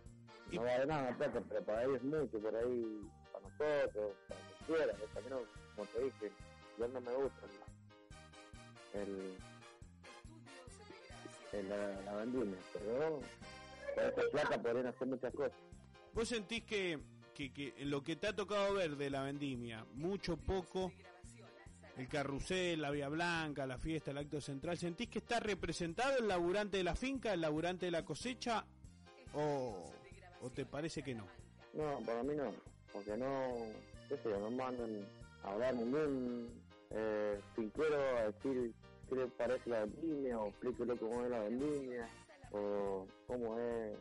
Y- 0.50 0.56
No 0.56 0.62
vale 0.62 0.86
nada 0.86 1.16
pero 1.18 1.64
para 1.64 1.82
ellos 1.84 1.96
es 1.96 2.02
mucho, 2.04 2.38
por 2.38 2.54
ahí, 2.54 3.10
para 3.32 3.44
nosotros, 3.44 4.12
para 4.28 4.40
cualquiera, 4.66 4.92
es 4.92 5.24
que 5.24 5.30
no, 5.30 5.40
como 5.74 5.88
te 5.88 6.04
dije, 6.04 6.32
yo 6.78 6.88
no 6.88 7.00
me 7.00 7.14
gusta 7.14 7.46
el, 8.94 9.34
el 11.52 11.68
la, 11.68 12.00
la 12.02 12.14
vendimia, 12.16 12.58
pero 12.72 13.18
por 13.94 14.04
esa 14.04 14.30
plata 14.30 14.62
podrían 14.62 14.86
hacer 14.86 15.08
muchas 15.08 15.34
cosas. 15.34 15.58
¿Vos 16.12 16.28
sentís 16.28 16.62
que, 16.62 16.98
que, 17.34 17.52
que 17.52 17.74
en 17.78 17.90
lo 17.90 18.02
que 18.02 18.16
te 18.16 18.28
ha 18.28 18.32
tocado 18.34 18.74
ver 18.74 18.96
de 18.96 19.10
la 19.10 19.22
vendimia, 19.22 19.84
mucho, 19.94 20.36
poco, 20.36 20.92
el 21.96 22.08
carrusel, 22.08 22.80
la 22.80 22.90
vía 22.90 23.08
blanca, 23.08 23.66
la 23.66 23.78
fiesta, 23.78 24.10
el 24.10 24.18
acto 24.18 24.40
central, 24.40 24.78
¿sentís 24.78 25.08
que 25.08 25.18
está 25.18 25.40
representado 25.40 26.18
el 26.18 26.28
laburante 26.28 26.76
de 26.78 26.84
la 26.84 26.94
finca, 26.94 27.32
el 27.32 27.40
laburante 27.40 27.86
de 27.86 27.92
la 27.92 28.04
cosecha 28.04 28.64
o, 29.34 29.92
o 30.40 30.50
te 30.50 30.64
parece 30.64 31.02
que 31.02 31.14
no? 31.14 31.26
No, 31.72 32.00
para 32.06 32.22
mí 32.22 32.34
no, 32.34 32.52
porque 32.92 33.16
no, 33.16 33.56
qué 34.08 34.16
sé 34.16 34.28
no 34.28 34.50
mandan 34.50 35.06
a 35.42 35.52
hablar 35.52 35.74
ningún 35.74 36.48
eh, 36.90 37.40
finquero 37.54 37.96
a 38.16 38.30
decir 38.30 38.72
qué 39.08 39.14
le 39.16 39.26
parece 39.26 39.70
la 39.70 39.84
vendimia, 39.84 40.38
o 40.38 40.48
explíquelo 40.48 40.96
cómo 40.96 41.24
es 41.24 41.30
la 41.30 41.40
vendimia, 41.40 42.08
o 42.52 43.06
cómo 43.26 43.58
es 43.58 43.96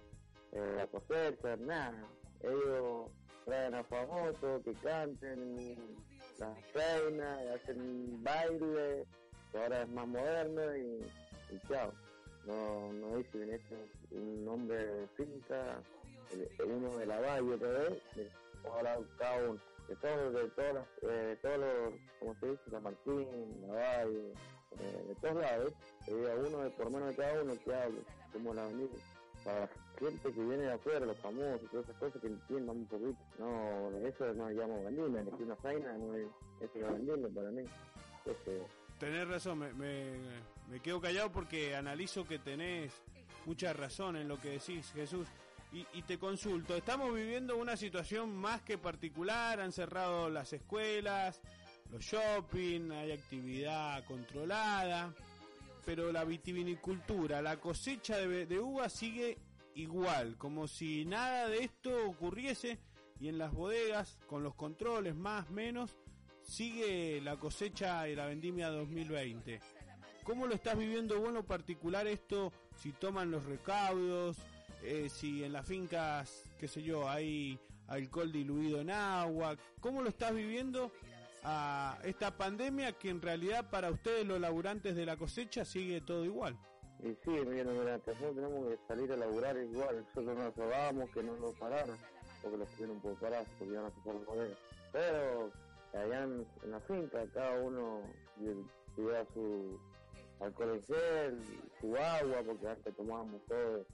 eh, 0.52 0.74
la 0.78 0.88
cosecha, 0.88 1.56
nada. 1.58 2.08
Ellos 2.42 3.10
traen 3.46 3.74
a 3.76 3.84
famosos 3.84 4.64
que 4.64 4.74
canten 4.76 5.76
las 6.40 6.58
reinas, 6.74 7.40
hacen 7.56 8.24
baile, 8.24 9.06
que 9.52 9.58
ahora 9.58 9.84
es 9.84 9.90
más 9.90 10.08
moderno 10.08 10.76
y, 10.76 11.06
y 11.54 11.60
chao. 11.68 11.92
No, 12.46 12.92
no 12.94 13.18
dicen 13.18 13.54
esto 13.54 13.76
un 14.12 14.44
nombre 14.46 14.76
de 14.86 15.08
finca, 15.16 15.82
el- 16.32 16.66
uno 16.66 16.98
de 16.98 17.06
la 17.06 17.20
valle 17.20 17.56
vez, 17.56 17.90
de- 18.16 18.32
ahora 18.70 18.98
cada 19.18 19.50
uno, 19.50 19.60
de 19.88 19.96
todos, 19.98 20.34
de 20.34 20.50
todas 20.50 20.74
las, 20.74 20.88
eh, 21.04 21.38
todos 21.42 21.58
los, 21.60 21.94
como 22.20 22.36
se 22.40 22.48
dice, 22.52 22.62
San 22.72 22.84
Martín, 22.84 23.28
la 23.68 23.74
valle, 23.74 24.34
eh, 24.80 25.06
de 25.08 25.16
todos 25.16 25.36
lados, 25.36 25.74
que 26.06 26.14
diga 26.16 26.36
uno 26.36 26.58
de 26.64 26.70
por 26.72 26.90
menos 26.92 27.10
de 27.10 27.16
cada 27.16 27.42
uno 27.44 27.54
que 27.64 27.74
hable, 27.74 28.02
como 28.34 28.54
la 28.54 28.64
avenida, 28.66 28.90
para 29.44 29.60
la 29.62 29.70
gente 30.00 30.32
que 30.32 30.40
viene 30.40 30.64
de 30.64 30.74
afuera, 30.74 31.06
los 31.06 31.18
famosos, 31.18 31.70
todas 31.72 31.86
esas 31.86 31.98
cosas 32.00 32.22
que 32.22 32.28
entiendan 32.28 32.78
un 32.78 32.86
poquito, 32.88 33.18
no, 33.40 33.90
eso 34.08 34.34
no 34.34 34.50
llamo 34.50 34.84
vendimia, 34.84 35.22
elegir 35.22 35.46
una 35.46 35.56
faina, 35.58 35.94
no 35.98 36.08
no 36.08 36.16
es 36.16 36.74
vendimia 36.74 37.30
para 37.30 37.52
mí, 37.52 37.64
Ese- 38.26 38.66
Tenés 39.00 39.28
razón, 39.28 39.60
me, 39.60 39.74
me, 39.74 40.04
me 40.70 40.80
quedo 40.80 41.02
callado 41.02 41.32
porque 41.32 41.76
analizo 41.76 42.26
que 42.26 42.40
tenés 42.40 42.94
mucha 43.46 43.74
razón 43.74 44.16
en 44.16 44.28
lo 44.30 44.38
que 44.40 44.52
decís, 44.52 44.92
Jesús. 44.94 45.28
Y, 45.74 45.86
y 45.94 46.04
te 46.04 46.18
consulto, 46.20 46.76
estamos 46.78 47.14
viviendo 47.14 47.58
una 47.58 47.76
situación 47.76 48.34
más 48.34 48.62
que 48.62 48.78
particular, 48.78 49.60
han 49.60 49.72
cerrado 49.72 50.30
las 50.30 50.54
escuelas, 50.54 51.42
los 51.92 52.02
shopping, 52.04 52.92
hay 52.92 53.12
actividad 53.12 54.06
controlada, 54.06 55.12
pero 55.86 56.12
la 56.12 56.24
vitivinicultura, 56.24 57.42
la 57.42 57.60
cosecha 57.60 58.18
de, 58.18 58.46
de 58.46 58.60
uva 58.60 58.90
sigue 58.90 59.38
igual, 59.76 60.38
como 60.38 60.68
si 60.68 61.06
nada 61.06 61.48
de 61.48 61.64
esto 61.64 61.92
ocurriese 62.08 62.80
y 63.20 63.30
en 63.30 63.38
las 63.38 63.54
bodegas, 63.54 64.20
con 64.28 64.44
los 64.44 64.56
controles 64.56 65.16
más 65.16 65.50
menos, 65.50 65.98
sigue 66.42 67.22
la 67.22 67.38
cosecha 67.38 68.08
y 68.10 68.16
la 68.16 68.26
vendimia 68.26 68.70
2020. 68.70 69.62
¿Cómo 70.24 70.48
lo 70.48 70.56
estás 70.56 70.78
viviendo 70.78 71.20
vos 71.20 71.30
en 71.30 71.36
lo 71.36 71.46
particular 71.46 72.08
esto? 72.08 72.54
Si 72.78 72.92
toman 72.92 73.32
los 73.32 73.46
recaudos, 73.46 74.38
eh, 74.84 75.10
si 75.10 75.44
en 75.44 75.54
las 75.54 75.66
fincas, 75.66 76.44
qué 76.60 76.68
sé 76.68 76.82
yo, 76.82 77.10
hay 77.10 77.60
alcohol 77.88 78.32
diluido 78.32 78.82
en 78.82 78.90
agua. 78.90 79.58
¿Cómo 79.80 80.02
lo 80.02 80.10
estás 80.10 80.34
viviendo 80.34 80.92
a 81.44 82.00
esta 82.04 82.32
pandemia 82.32 82.94
que 82.94 83.10
en 83.10 83.22
realidad 83.22 83.70
para 83.70 83.90
ustedes 83.92 84.26
los 84.26 84.40
laburantes 84.40 84.96
de 84.96 85.06
la 85.06 85.18
cosecha 85.18 85.66
sigue 85.66 86.02
todo 86.02 86.24
igual? 86.26 86.58
Y 87.00 87.10
sí, 87.26 87.32
mira, 87.46 87.66
nosotros 87.66 88.36
tenemos 88.36 88.68
que 88.68 88.80
salir 88.88 89.12
a 89.12 89.18
laburar 89.18 89.58
igual, 89.58 90.06
nosotros 90.16 90.38
nos 90.38 90.56
rogábamos 90.56 91.10
que 91.10 91.22
no 91.24 91.36
nos 91.38 91.54
pararan, 91.56 91.98
porque 92.42 92.58
los 92.58 92.70
tuvieron 92.70 93.00
poco 93.02 93.16
parados, 93.16 93.48
porque 93.60 93.74
iban 93.74 93.86
a 93.86 93.88
hacer 93.88 94.16
los. 94.16 94.58
Pero 94.94 95.52
allá 95.94 96.24
en, 96.24 96.48
la 96.72 96.80
finca, 96.82 97.26
cada 97.34 97.60
uno 97.60 98.02
lle- 98.40 98.66
lleva 98.96 99.26
su 99.34 99.78
alcohol 100.40 100.76
en 100.76 100.84
gel, 100.84 101.40
su 101.82 101.98
agua, 101.98 102.42
porque 102.46 102.68
antes 102.70 102.96
tomábamos 102.96 103.42
todo 103.48 103.86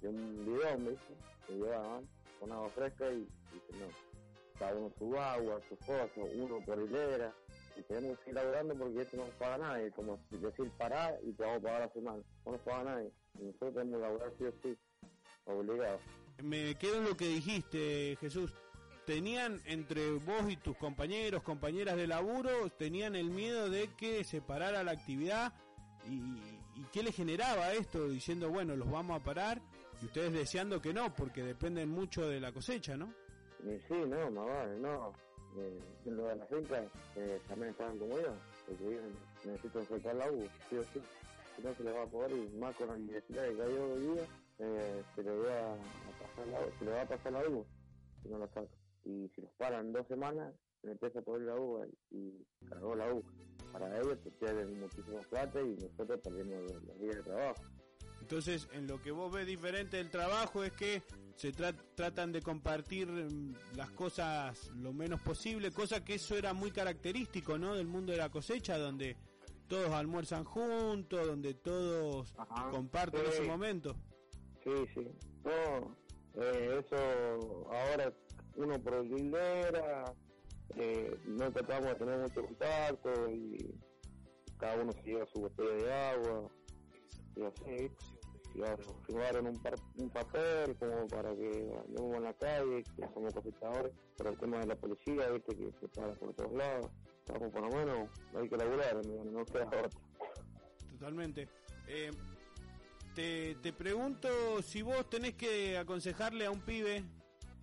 de 0.00 0.08
un 0.08 0.44
bidón, 0.44 0.86
¿viste? 0.88 1.14
Que 1.46 1.52
llevaban 1.54 2.08
con 2.40 2.50
agua 2.52 2.68
fresca 2.70 3.08
y, 3.12 3.18
y 3.18 3.78
no, 3.78 3.86
cada 4.58 4.74
uno 4.74 4.92
su 4.98 5.16
agua, 5.18 5.60
su 5.68 5.76
foso, 5.76 6.28
uno 6.34 6.60
por 6.64 6.80
hilera, 6.80 7.32
y 7.76 7.82
tenemos 7.82 8.18
que 8.20 8.30
ir 8.30 8.36
laburando 8.36 8.74
porque 8.74 9.02
esto 9.02 9.16
no 9.16 9.24
nos 9.26 9.34
paga 9.34 9.58
nadie, 9.58 9.90
como 9.92 10.18
decir 10.30 10.70
parar 10.78 11.18
y 11.22 11.32
te 11.32 11.42
vamos 11.42 11.58
a 11.58 11.62
pagar 11.62 11.80
la 11.80 11.92
semana, 11.92 12.22
no 12.44 12.52
nos 12.52 12.60
paga 12.62 12.84
nadie, 12.84 13.12
y 13.38 13.44
nosotros 13.44 13.74
tenemos 13.74 13.94
que 13.94 14.06
laburar 14.06 14.32
sí 14.38 14.44
o 14.44 14.52
sí, 14.62 14.78
obligados. 15.44 16.00
Me 16.42 16.74
quedo 16.76 16.98
en 16.98 17.04
lo 17.04 17.16
que 17.16 17.28
dijiste, 17.28 18.16
Jesús. 18.20 18.52
Tenían 19.06 19.62
entre 19.66 20.10
vos 20.10 20.50
y 20.50 20.56
tus 20.56 20.76
compañeros, 20.76 21.44
compañeras 21.44 21.96
de 21.96 22.08
laburo, 22.08 22.68
tenían 22.76 23.14
el 23.14 23.30
miedo 23.30 23.70
de 23.70 23.88
que 23.96 24.24
se 24.24 24.40
parara 24.40 24.82
la 24.82 24.90
actividad 24.90 25.54
y, 26.08 26.16
y 26.74 26.84
qué 26.92 27.04
le 27.04 27.12
generaba 27.12 27.72
esto 27.72 28.08
diciendo, 28.08 28.50
bueno, 28.50 28.74
los 28.74 28.90
vamos 28.90 29.20
a 29.20 29.22
parar 29.22 29.62
y 30.02 30.06
ustedes 30.06 30.32
deseando 30.32 30.80
que 30.80 30.92
no, 30.92 31.14
porque 31.14 31.44
dependen 31.44 31.88
mucho 31.88 32.28
de 32.28 32.40
la 32.40 32.52
cosecha, 32.52 32.96
¿no? 32.96 33.14
Y 33.66 33.80
sí, 33.88 33.94
no, 34.06 34.30
más 34.30 34.46
vale, 34.46 34.78
no. 34.78 35.12
Eh, 35.58 35.80
lo 36.04 36.28
de 36.28 36.36
la 36.36 36.46
finca 36.46 36.84
eh, 37.16 37.40
también 37.48 37.70
estaban 37.70 37.98
como 37.98 38.16
yo, 38.20 38.32
porque 38.66 38.86
ellos 38.86 39.02
necesitan 39.44 39.86
soltar 39.88 40.14
la 40.14 40.30
U, 40.30 40.44
sí 40.70 40.76
o 40.76 40.82
sí. 40.82 41.00
Si 41.56 41.62
no 41.62 41.74
se 41.74 41.82
les 41.82 41.94
va 41.94 42.02
a 42.02 42.06
poder 42.06 42.30
y 42.30 42.58
más 42.58 42.76
con 42.76 42.86
la 42.88 42.94
universidad 42.94 43.48
que 43.48 43.56
cayó 43.56 43.92
hoy 43.92 44.00
día, 44.02 44.26
eh, 44.58 45.02
se 45.16 45.22
le 45.24 45.30
va 45.30 45.72
a 45.72 45.76
pasar 46.20 46.46
la 46.46 46.60
U, 46.60 46.70
se 46.78 46.84
le 46.84 46.90
va 46.92 47.02
a 47.02 47.06
pasar 47.06 47.32
la 47.32 47.48
U 47.48 47.66
si 48.22 48.28
no 48.28 48.38
lo 48.38 48.46
saca. 48.48 48.68
Y 49.04 49.28
si 49.34 49.40
los 49.40 49.50
paran 49.52 49.92
dos 49.92 50.06
semanas, 50.06 50.54
se 50.82 50.90
empieza 50.92 51.18
a 51.18 51.22
poner 51.22 51.48
la 51.48 51.56
U 51.56 51.84
y 52.10 52.46
cargó 52.68 52.94
la 52.94 53.12
U. 53.12 53.22
Para 53.72 53.98
ellos 53.98 54.18
se 54.22 54.30
pierden 54.30 54.78
muchísimo 54.78 55.20
plata 55.28 55.60
y 55.60 55.74
nosotros 55.74 56.20
perdemos 56.22 56.62
los 56.86 57.00
días 57.00 57.16
de 57.16 57.22
trabajo. 57.22 57.62
Entonces, 58.20 58.68
en 58.72 58.86
lo 58.86 59.00
que 59.00 59.10
vos 59.10 59.32
ves 59.32 59.46
diferente 59.46 59.98
del 59.98 60.10
trabajo 60.10 60.64
es 60.64 60.72
que 60.72 61.02
se 61.36 61.52
tra- 61.52 61.76
tratan 61.94 62.32
de 62.32 62.40
compartir 62.42 63.08
mm, 63.08 63.54
las 63.76 63.90
cosas 63.90 64.70
lo 64.76 64.92
menos 64.92 65.20
posible, 65.20 65.70
cosa 65.70 66.04
que 66.04 66.14
eso 66.14 66.36
era 66.36 66.52
muy 66.54 66.70
característico, 66.70 67.58
¿no? 67.58 67.74
Del 67.74 67.86
mundo 67.86 68.12
de 68.12 68.18
la 68.18 68.30
cosecha, 68.30 68.78
donde 68.78 69.16
todos 69.68 69.90
almuerzan 69.90 70.44
juntos, 70.44 71.26
donde 71.26 71.54
todos 71.54 72.34
Ajá. 72.38 72.70
comparten 72.70 73.20
Sí. 73.22 73.26
ese 73.32 73.42
momento. 73.42 73.94
Sí, 74.64 74.70
sí. 74.94 75.08
No, 75.44 75.96
eh, 76.42 76.82
eso 76.84 76.96
ahora 77.70 78.12
uno 78.56 78.80
por 78.82 79.04
hilera, 79.04 80.04
eh, 80.76 81.16
no 81.26 81.52
tratamos 81.52 81.84
de 81.90 81.94
tener 81.96 82.18
mucho 82.18 82.42
contacto 82.44 83.30
y 83.30 83.74
cada 84.58 84.80
uno 84.82 84.92
se 84.92 85.02
lleva 85.02 85.26
su 85.26 85.40
botella 85.40 85.74
de 85.74 85.92
agua 85.92 86.50
y 87.36 87.42
así. 87.44 87.90
Llevaron, 88.54 88.86
firmaron 89.06 89.46
un, 89.48 89.62
par- 89.62 89.74
un 89.98 90.08
papel 90.08 90.74
como 90.76 91.06
para 91.08 91.34
que 91.36 91.70
andemos 91.86 92.16
en 92.16 92.22
la 92.22 92.32
calle, 92.34 92.82
que 92.96 93.06
somos 93.12 93.34
cosechadores, 93.34 93.92
por 94.16 94.26
el 94.28 94.38
tema 94.38 94.58
de 94.60 94.66
la 94.66 94.76
policía, 94.76 95.28
viste 95.30 95.54
que 95.56 95.70
se 95.78 95.88
para 95.88 96.14
por 96.14 96.32
todos 96.34 96.52
lados. 96.54 96.90
Estamos 97.26 97.52
por 97.52 97.60
lo 97.62 97.68
menos, 97.76 98.08
hay 98.34 98.48
que 98.48 98.56
laburar, 98.56 99.04
no, 99.06 99.24
no 99.24 99.44
queda 99.44 99.66
otra. 99.66 99.88
Totalmente. 100.92 101.48
Eh, 101.88 102.10
te, 103.14 103.56
te 103.56 103.72
pregunto 103.72 104.62
si 104.62 104.80
vos 104.82 105.08
tenés 105.10 105.34
que 105.34 105.76
aconsejarle 105.76 106.46
a 106.46 106.50
un 106.50 106.60
pibe 106.60 107.04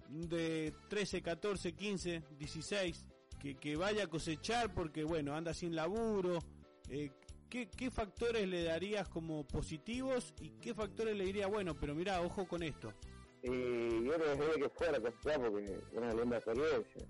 de 0.09 0.73
13, 0.89 1.21
14, 1.23 1.73
15, 1.73 2.23
16 2.37 3.05
que, 3.39 3.55
que 3.55 3.75
vaya 3.75 4.03
a 4.03 4.07
cosechar 4.07 4.73
porque, 4.73 5.03
bueno, 5.03 5.33
anda 5.35 5.53
sin 5.55 5.75
laburo. 5.75 6.37
eh, 6.89 7.09
¿qué, 7.53 7.69
¿Qué 7.69 7.91
factores 7.91 8.47
le 8.47 8.63
darías 8.63 9.07
como 9.09 9.45
positivos 9.45 10.33
y 10.41 10.49
qué 10.57 10.73
factores 10.73 11.15
le 11.15 11.25
diría, 11.25 11.45
bueno, 11.45 11.75
pero 11.79 11.93
mira, 11.93 12.19
ojo 12.21 12.47
con 12.47 12.63
esto? 12.63 12.91
Y 13.43 14.05
yo 14.05 14.17
dejaría 14.17 14.55
que 14.55 14.69
fuera 14.69 14.97
a 14.97 15.01
cosechar 15.01 15.39
porque 15.39 15.79
una 15.93 16.13
linda 16.15 16.37
experiencia. 16.37 17.05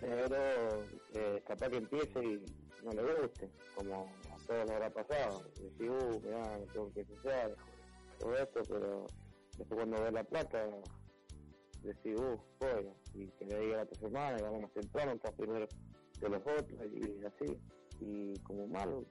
Pero 0.00 0.84
eh, 1.12 1.42
capaz 1.46 1.68
que 1.68 1.76
empiece 1.76 2.24
y 2.24 2.42
no 2.82 2.92
le 2.92 3.02
guste, 3.02 3.50
como 3.74 4.10
a 4.32 4.46
todos 4.46 4.66
lo 4.66 4.72
habrá 4.72 4.90
pasado. 4.90 5.42
Decir, 5.60 5.90
uh, 5.90 6.20
mirá, 6.20 6.58
tengo 6.72 6.90
que 6.94 7.04
cosechar, 7.04 7.54
todo 8.18 8.34
esto, 8.34 8.62
pero 8.70 9.06
después 9.58 9.78
cuando 9.78 10.02
ve 10.02 10.10
la 10.10 10.24
plata, 10.24 10.68
decir, 11.82 12.16
uh, 12.18 12.40
voy, 12.60 12.88
y 13.12 13.26
que 13.32 13.44
le 13.44 13.60
diga 13.60 13.76
la 13.76 13.82
otra 13.82 14.00
semana, 14.00 14.38
y 14.38 14.42
vamos 14.42 14.62
más 14.62 14.72
temprano, 14.72 15.12
estás 15.12 15.32
primero 15.32 15.68
que 16.18 16.28
los 16.30 16.40
otros, 16.40 16.80
y 16.94 17.24
así. 17.26 17.58
Y 18.00 18.38
como 18.40 18.66
malo, 18.66 19.04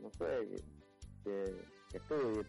no 0.00 0.10
sé, 0.12 0.48
que, 1.24 1.44
que, 1.90 1.96
estudie, 1.96 2.44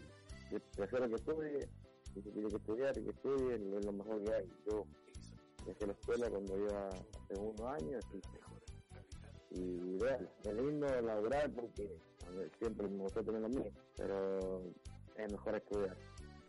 que 0.49 0.59
prefiero 0.75 1.09
que 1.09 1.15
estudie, 1.15 1.69
y 2.15 2.21
si 2.21 2.31
tiene 2.31 2.49
que 2.49 2.55
estudiar 2.57 2.93
que 2.93 3.09
estudie, 3.09 3.55
es 3.55 3.85
lo 3.85 3.91
mejor 3.91 4.23
que 4.23 4.33
hay. 4.33 4.51
Yo 4.65 4.85
dejé 5.65 5.87
la 5.87 5.93
escuela 5.93 6.29
cuando 6.29 6.57
iba 6.57 6.87
a 6.87 7.27
segundo 7.27 7.67
año, 7.67 7.99
y, 9.51 9.59
y 9.59 9.95
ideal, 9.95 10.29
es 10.43 10.53
lindo 10.53 11.01
laburar 11.01 11.51
porque 11.51 11.99
siempre 12.59 12.87
me 12.87 12.97
gusta 12.97 13.23
tener 13.23 13.41
lo 13.41 13.49
mío, 13.49 13.71
pero 13.95 14.61
es 15.15 15.31
mejor 15.31 15.55
estudiar. 15.55 15.97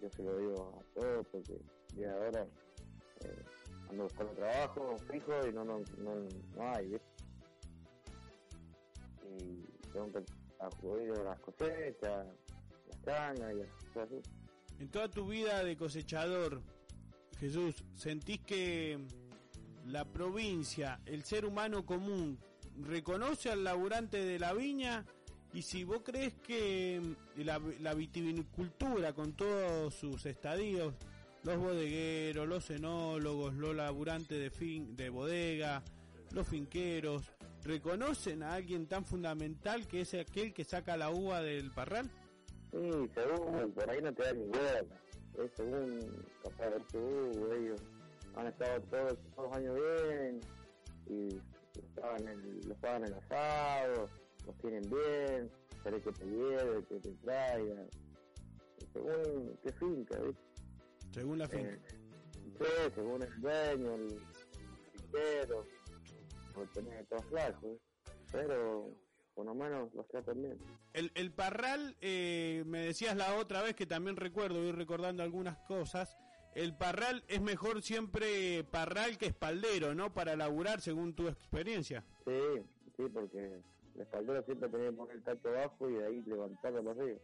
Yo 0.00 0.10
se 0.10 0.22
lo 0.22 0.38
digo 0.38 0.80
a 0.80 1.00
todos 1.00 1.26
porque 1.28 1.60
ya 1.94 2.12
ahora 2.12 2.46
eh, 3.24 3.44
ando 3.90 4.04
buscando 4.04 4.32
trabajo 4.32 4.96
fijo 5.10 5.46
y 5.46 5.52
no, 5.52 5.64
no, 5.64 5.80
no, 5.98 6.14
no 6.56 6.70
hay, 6.74 6.88
¿viste? 6.88 7.06
Y 9.38 9.62
tengo 9.92 10.12
que 10.12 10.24
las 10.60 11.40
cosechas, 11.40 12.26
las 13.04 13.38
y 13.38 13.98
así. 13.98 14.22
En 14.78 14.88
toda 14.90 15.08
tu 15.10 15.26
vida 15.26 15.62
de 15.64 15.76
cosechador, 15.76 16.62
Jesús, 17.38 17.84
¿sentís 17.94 18.40
que 18.40 18.98
la 19.86 20.04
provincia, 20.04 21.00
el 21.06 21.24
ser 21.24 21.44
humano 21.44 21.84
común, 21.84 22.38
reconoce 22.78 23.50
al 23.50 23.64
laburante 23.64 24.24
de 24.24 24.38
la 24.38 24.52
viña? 24.52 25.04
Y 25.52 25.62
si 25.62 25.84
vos 25.84 26.02
crees 26.04 26.34
que 26.34 27.00
la, 27.36 27.60
la 27.80 27.94
vitivinicultura, 27.94 29.12
con 29.14 29.32
todos 29.32 29.94
sus 29.94 30.24
estadios, 30.26 30.94
los 31.42 31.58
bodegueros, 31.58 32.46
los 32.46 32.70
enólogos, 32.70 33.54
los 33.54 33.74
laburantes 33.74 34.38
de, 34.38 34.50
fin, 34.50 34.94
de 34.96 35.08
bodega, 35.08 35.82
los 36.32 36.46
finqueros, 36.46 37.32
reconocen 37.64 38.42
a 38.42 38.54
alguien 38.54 38.86
tan 38.86 39.04
fundamental 39.04 39.86
que 39.86 40.02
es 40.02 40.14
aquel 40.14 40.52
que 40.52 40.64
saca 40.64 40.96
la 40.96 41.10
uva 41.10 41.42
del 41.42 41.70
parral? 41.70 42.10
Sí, 42.70 43.10
según, 43.14 43.72
por 43.72 43.90
ahí 43.90 44.00
no 44.02 44.12
te 44.12 44.22
dan 44.22 44.38
ni 44.38 44.46
bola. 44.46 44.84
Es 45.38 45.50
según, 45.56 46.26
capaz 46.42 46.70
de 46.92 46.98
uh, 46.98 47.52
ellos 47.52 47.80
han 48.34 48.46
estado 48.46 48.80
todos, 48.82 49.18
todos 49.34 49.48
los 49.48 49.56
años 49.56 49.74
bien 49.74 50.40
y 51.06 51.34
los 51.34 51.84
pagan 51.94 52.28
el, 52.28 52.68
los 52.68 52.78
pagan 52.78 53.04
el 53.04 53.14
asado, 53.14 54.08
los 54.46 54.56
tienen 54.58 54.82
bien, 54.82 55.50
querés 55.82 56.04
que 56.04 56.12
te 56.12 56.24
lleve, 56.26 56.84
que 56.84 57.00
te 57.00 57.10
traiga. 57.22 57.86
Según 58.92 59.58
qué 59.62 59.72
finca, 59.72 60.18
¿viste? 60.18 60.42
Según 61.12 61.38
la 61.38 61.48
finca. 61.48 61.70
Eh, 61.70 61.80
sí, 62.58 62.92
según 62.94 63.22
el 63.22 63.40
dueño, 63.40 63.94
el 63.94 64.20
finquero, 64.92 65.66
o 66.60 66.66
tenés 66.72 66.98
de 66.98 67.04
todos 67.04 67.24
flacos, 67.26 67.78
pero 68.32 68.90
por 69.34 69.46
lo 69.46 69.54
menos 69.54 69.92
los 69.94 70.06
tratan 70.08 70.42
bien. 70.42 70.58
El, 70.92 71.10
el 71.14 71.32
parral, 71.32 71.96
eh, 72.00 72.62
me 72.66 72.80
decías 72.80 73.16
la 73.16 73.36
otra 73.36 73.62
vez 73.62 73.74
que 73.74 73.86
también 73.86 74.16
recuerdo, 74.16 74.60
voy 74.60 74.72
recordando 74.72 75.22
algunas 75.22 75.58
cosas. 75.60 76.18
El 76.54 76.76
parral 76.76 77.22
es 77.28 77.40
mejor 77.40 77.80
siempre 77.82 78.64
parral 78.64 79.18
que 79.18 79.26
espaldero, 79.26 79.94
¿no? 79.94 80.12
Para 80.12 80.34
laburar 80.36 80.80
según 80.80 81.14
tu 81.14 81.28
experiencia. 81.28 82.04
Sí, 82.26 82.62
sí, 82.96 83.04
porque 83.12 83.62
el 83.94 84.00
espaldero 84.00 84.42
siempre 84.42 84.68
tenés 84.68 84.90
que 84.90 84.96
poner 84.96 85.16
el 85.16 85.22
tacho 85.22 85.48
abajo 85.48 85.88
y 85.88 85.94
de 85.94 86.06
ahí 86.06 86.22
levantarlo 86.22 86.84
para 86.84 87.00
arriba. 87.00 87.18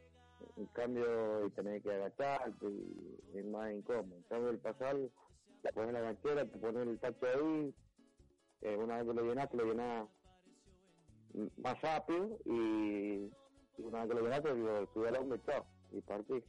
En 0.56 0.66
cambio, 0.66 1.46
y 1.46 1.50
tenés 1.50 1.82
que 1.82 1.92
agacharte 1.92 2.66
y 2.66 3.38
es 3.38 3.44
más 3.46 3.72
incómodo. 3.72 4.16
En 4.16 4.22
cambio, 4.24 4.50
el 4.50 4.58
pasal, 4.58 5.10
te 5.62 5.72
pones 5.72 5.92
la 5.92 6.00
ganchera, 6.00 6.44
te 6.44 6.58
pones 6.58 6.86
el 6.86 6.98
tacho 7.00 7.26
ahí, 7.26 7.74
eh, 8.62 8.76
una 8.76 8.96
vez 8.96 9.06
que 9.06 9.14
lo 9.14 9.28
llenás, 9.28 9.50
te 9.50 9.56
lo 9.56 9.64
llenás 9.64 10.08
m- 11.34 11.50
más 11.58 11.80
rápido 11.80 12.38
y, 12.44 13.30
y 13.78 13.82
una 13.82 14.00
vez 14.04 14.08
que 14.08 14.14
lo 14.14 14.22
llenaste, 14.22 14.54
lo 14.54 14.86
subís 14.92 15.08
al 15.08 15.16
hombre, 15.16 15.40
chao, 15.46 15.66
y 15.92 16.00
partís. 16.00 16.42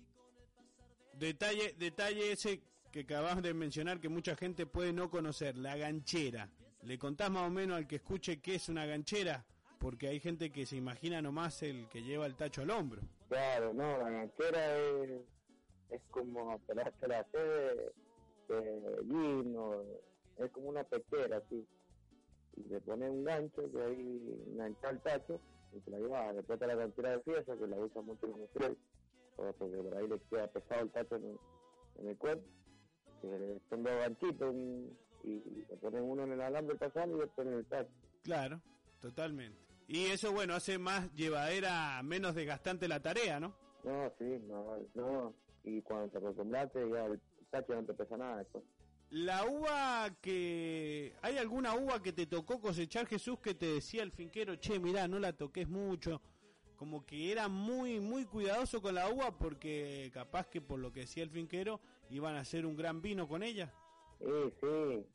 Detalle, 1.13 1.73
detalle 1.77 2.31
ese 2.31 2.61
que 2.91 3.01
acabas 3.01 3.41
de 3.41 3.53
mencionar 3.53 3.99
que 3.99 4.09
mucha 4.09 4.35
gente 4.35 4.65
puede 4.65 4.93
no 4.93 5.09
conocer, 5.09 5.57
la 5.57 5.75
ganchera. 5.75 6.49
¿Le 6.83 6.97
contás 6.97 7.29
más 7.31 7.47
o 7.47 7.49
menos 7.49 7.77
al 7.77 7.87
que 7.87 7.97
escuche 7.97 8.39
qué 8.39 8.55
es 8.55 8.69
una 8.69 8.85
ganchera? 8.85 9.45
Porque 9.79 10.07
hay 10.07 10.19
gente 10.19 10.51
que 10.51 10.65
se 10.65 10.75
imagina 10.75 11.21
nomás 11.21 11.61
el 11.63 11.87
que 11.89 12.01
lleva 12.01 12.25
el 12.25 12.35
tacho 12.35 12.61
al 12.61 12.69
hombro. 12.71 13.01
Claro, 13.29 13.73
no, 13.73 13.97
la 13.97 14.09
ganchera 14.09 14.77
es, 14.77 15.21
es 15.89 16.01
como 16.09 16.57
pelarte 16.59 17.07
la 17.07 17.23
sede 17.31 17.91
de 18.47 19.03
lino, 19.03 19.83
es 20.37 20.49
como 20.51 20.69
una 20.69 20.83
pechera 20.83 21.37
así. 21.37 21.65
Y 22.57 22.67
le 22.69 22.81
pones 22.81 23.09
un 23.09 23.23
gancho 23.23 23.71
que 23.71 23.81
ahí 23.81 24.43
engancha 24.47 24.89
el 24.89 24.99
tacho 25.01 25.39
y 25.73 25.79
te 25.79 25.91
la 25.91 25.99
llevas. 25.99 26.35
Después 26.35 26.59
te 26.59 26.67
la 26.67 26.75
ganchera 26.75 27.11
de 27.11 27.19
pieza 27.19 27.55
que 27.57 27.67
la 27.67 27.77
usa 27.77 28.01
mucho 28.01 28.27
los 28.27 28.37
mujeres, 28.37 28.77
porque 29.35 29.53
por 29.77 29.95
ahí 29.97 30.07
le 30.07 30.19
queda 30.29 30.47
pesado 30.47 30.81
el 30.81 30.91
tacho 30.91 31.15
en 31.17 31.25
el, 31.25 31.37
en 31.99 32.07
el 32.09 32.17
cuerpo. 32.17 32.43
Que 33.21 33.27
le- 33.27 33.59
son 33.69 33.83
dos 33.83 33.93
ganchitos 33.93 34.49
un- 34.53 34.97
y, 35.23 35.29
y 35.31 35.65
le 35.69 35.77
ponen 35.77 36.03
uno 36.03 36.23
en 36.23 36.31
el 36.33 36.41
alambre 36.41 36.75
pasado 36.77 37.17
y 37.17 37.21
otro 37.21 37.43
en 37.43 37.53
el 37.53 37.65
tacho. 37.65 37.89
Claro, 38.23 38.61
totalmente. 39.01 39.59
Y 39.87 40.05
eso, 40.07 40.31
bueno, 40.33 40.53
hace 40.53 40.77
más 40.77 41.11
llevadera, 41.13 42.01
menos 42.03 42.35
desgastante 42.35 42.87
la 42.87 42.99
tarea, 43.01 43.39
¿no? 43.39 43.55
No, 43.83 44.11
sí, 44.19 44.25
no, 44.47 44.77
no. 44.95 45.33
Y 45.63 45.81
cuando 45.81 46.09
te 46.09 46.17
acostumbraste 46.17 46.89
ya 46.89 47.05
el 47.05 47.21
tacho 47.51 47.73
no 47.75 47.85
te 47.85 47.93
pesa 47.93 48.17
nada 48.17 48.37
después. 48.39 48.63
La 49.09 49.45
uva 49.45 50.09
que... 50.21 51.13
¿Hay 51.21 51.37
alguna 51.37 51.75
uva 51.75 52.01
que 52.01 52.11
te 52.11 52.25
tocó 52.25 52.59
cosechar, 52.59 53.07
Jesús, 53.07 53.39
que 53.39 53.55
te 53.55 53.65
decía 53.65 54.03
el 54.03 54.11
finquero, 54.11 54.55
che, 54.57 54.79
mirá, 54.79 55.07
no 55.07 55.17
la 55.17 55.31
toques 55.33 55.67
mucho? 55.69 56.21
Como 56.75 57.05
que 57.05 57.31
era 57.31 57.47
muy, 57.47 57.99
muy 57.99 58.25
cuidadoso 58.25 58.81
con 58.81 58.95
la 58.95 59.09
uva 59.09 59.37
porque 59.37 60.11
capaz 60.13 60.47
que 60.47 60.61
por 60.61 60.79
lo 60.79 60.91
que 60.91 61.01
decía 61.01 61.23
el 61.23 61.29
finquero 61.29 61.79
iban 62.09 62.35
a 62.35 62.41
hacer 62.41 62.65
un 62.65 62.75
gran 62.75 63.01
vino 63.01 63.27
con 63.27 63.43
ella. 63.43 63.73
Sí, 64.19 64.25
sí, 64.59 65.05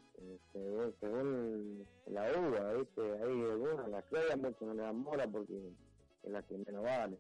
según, 0.52 0.94
según 0.98 1.87
la 2.07 2.33
uva, 2.33 2.72
¿viste? 2.74 3.00
Hay 3.00 3.22
algunas, 3.22 3.88
la 3.88 4.02
crema 4.02 4.48
mucho 4.48 4.64
no 4.64 4.74
le 4.74 4.83
dan 4.83 4.98
mola 4.98 5.28
porque 5.28 5.72
es 6.22 6.31
la 6.31 6.42
que 6.42 6.57
menos 6.59 6.83
vale. 6.83 7.18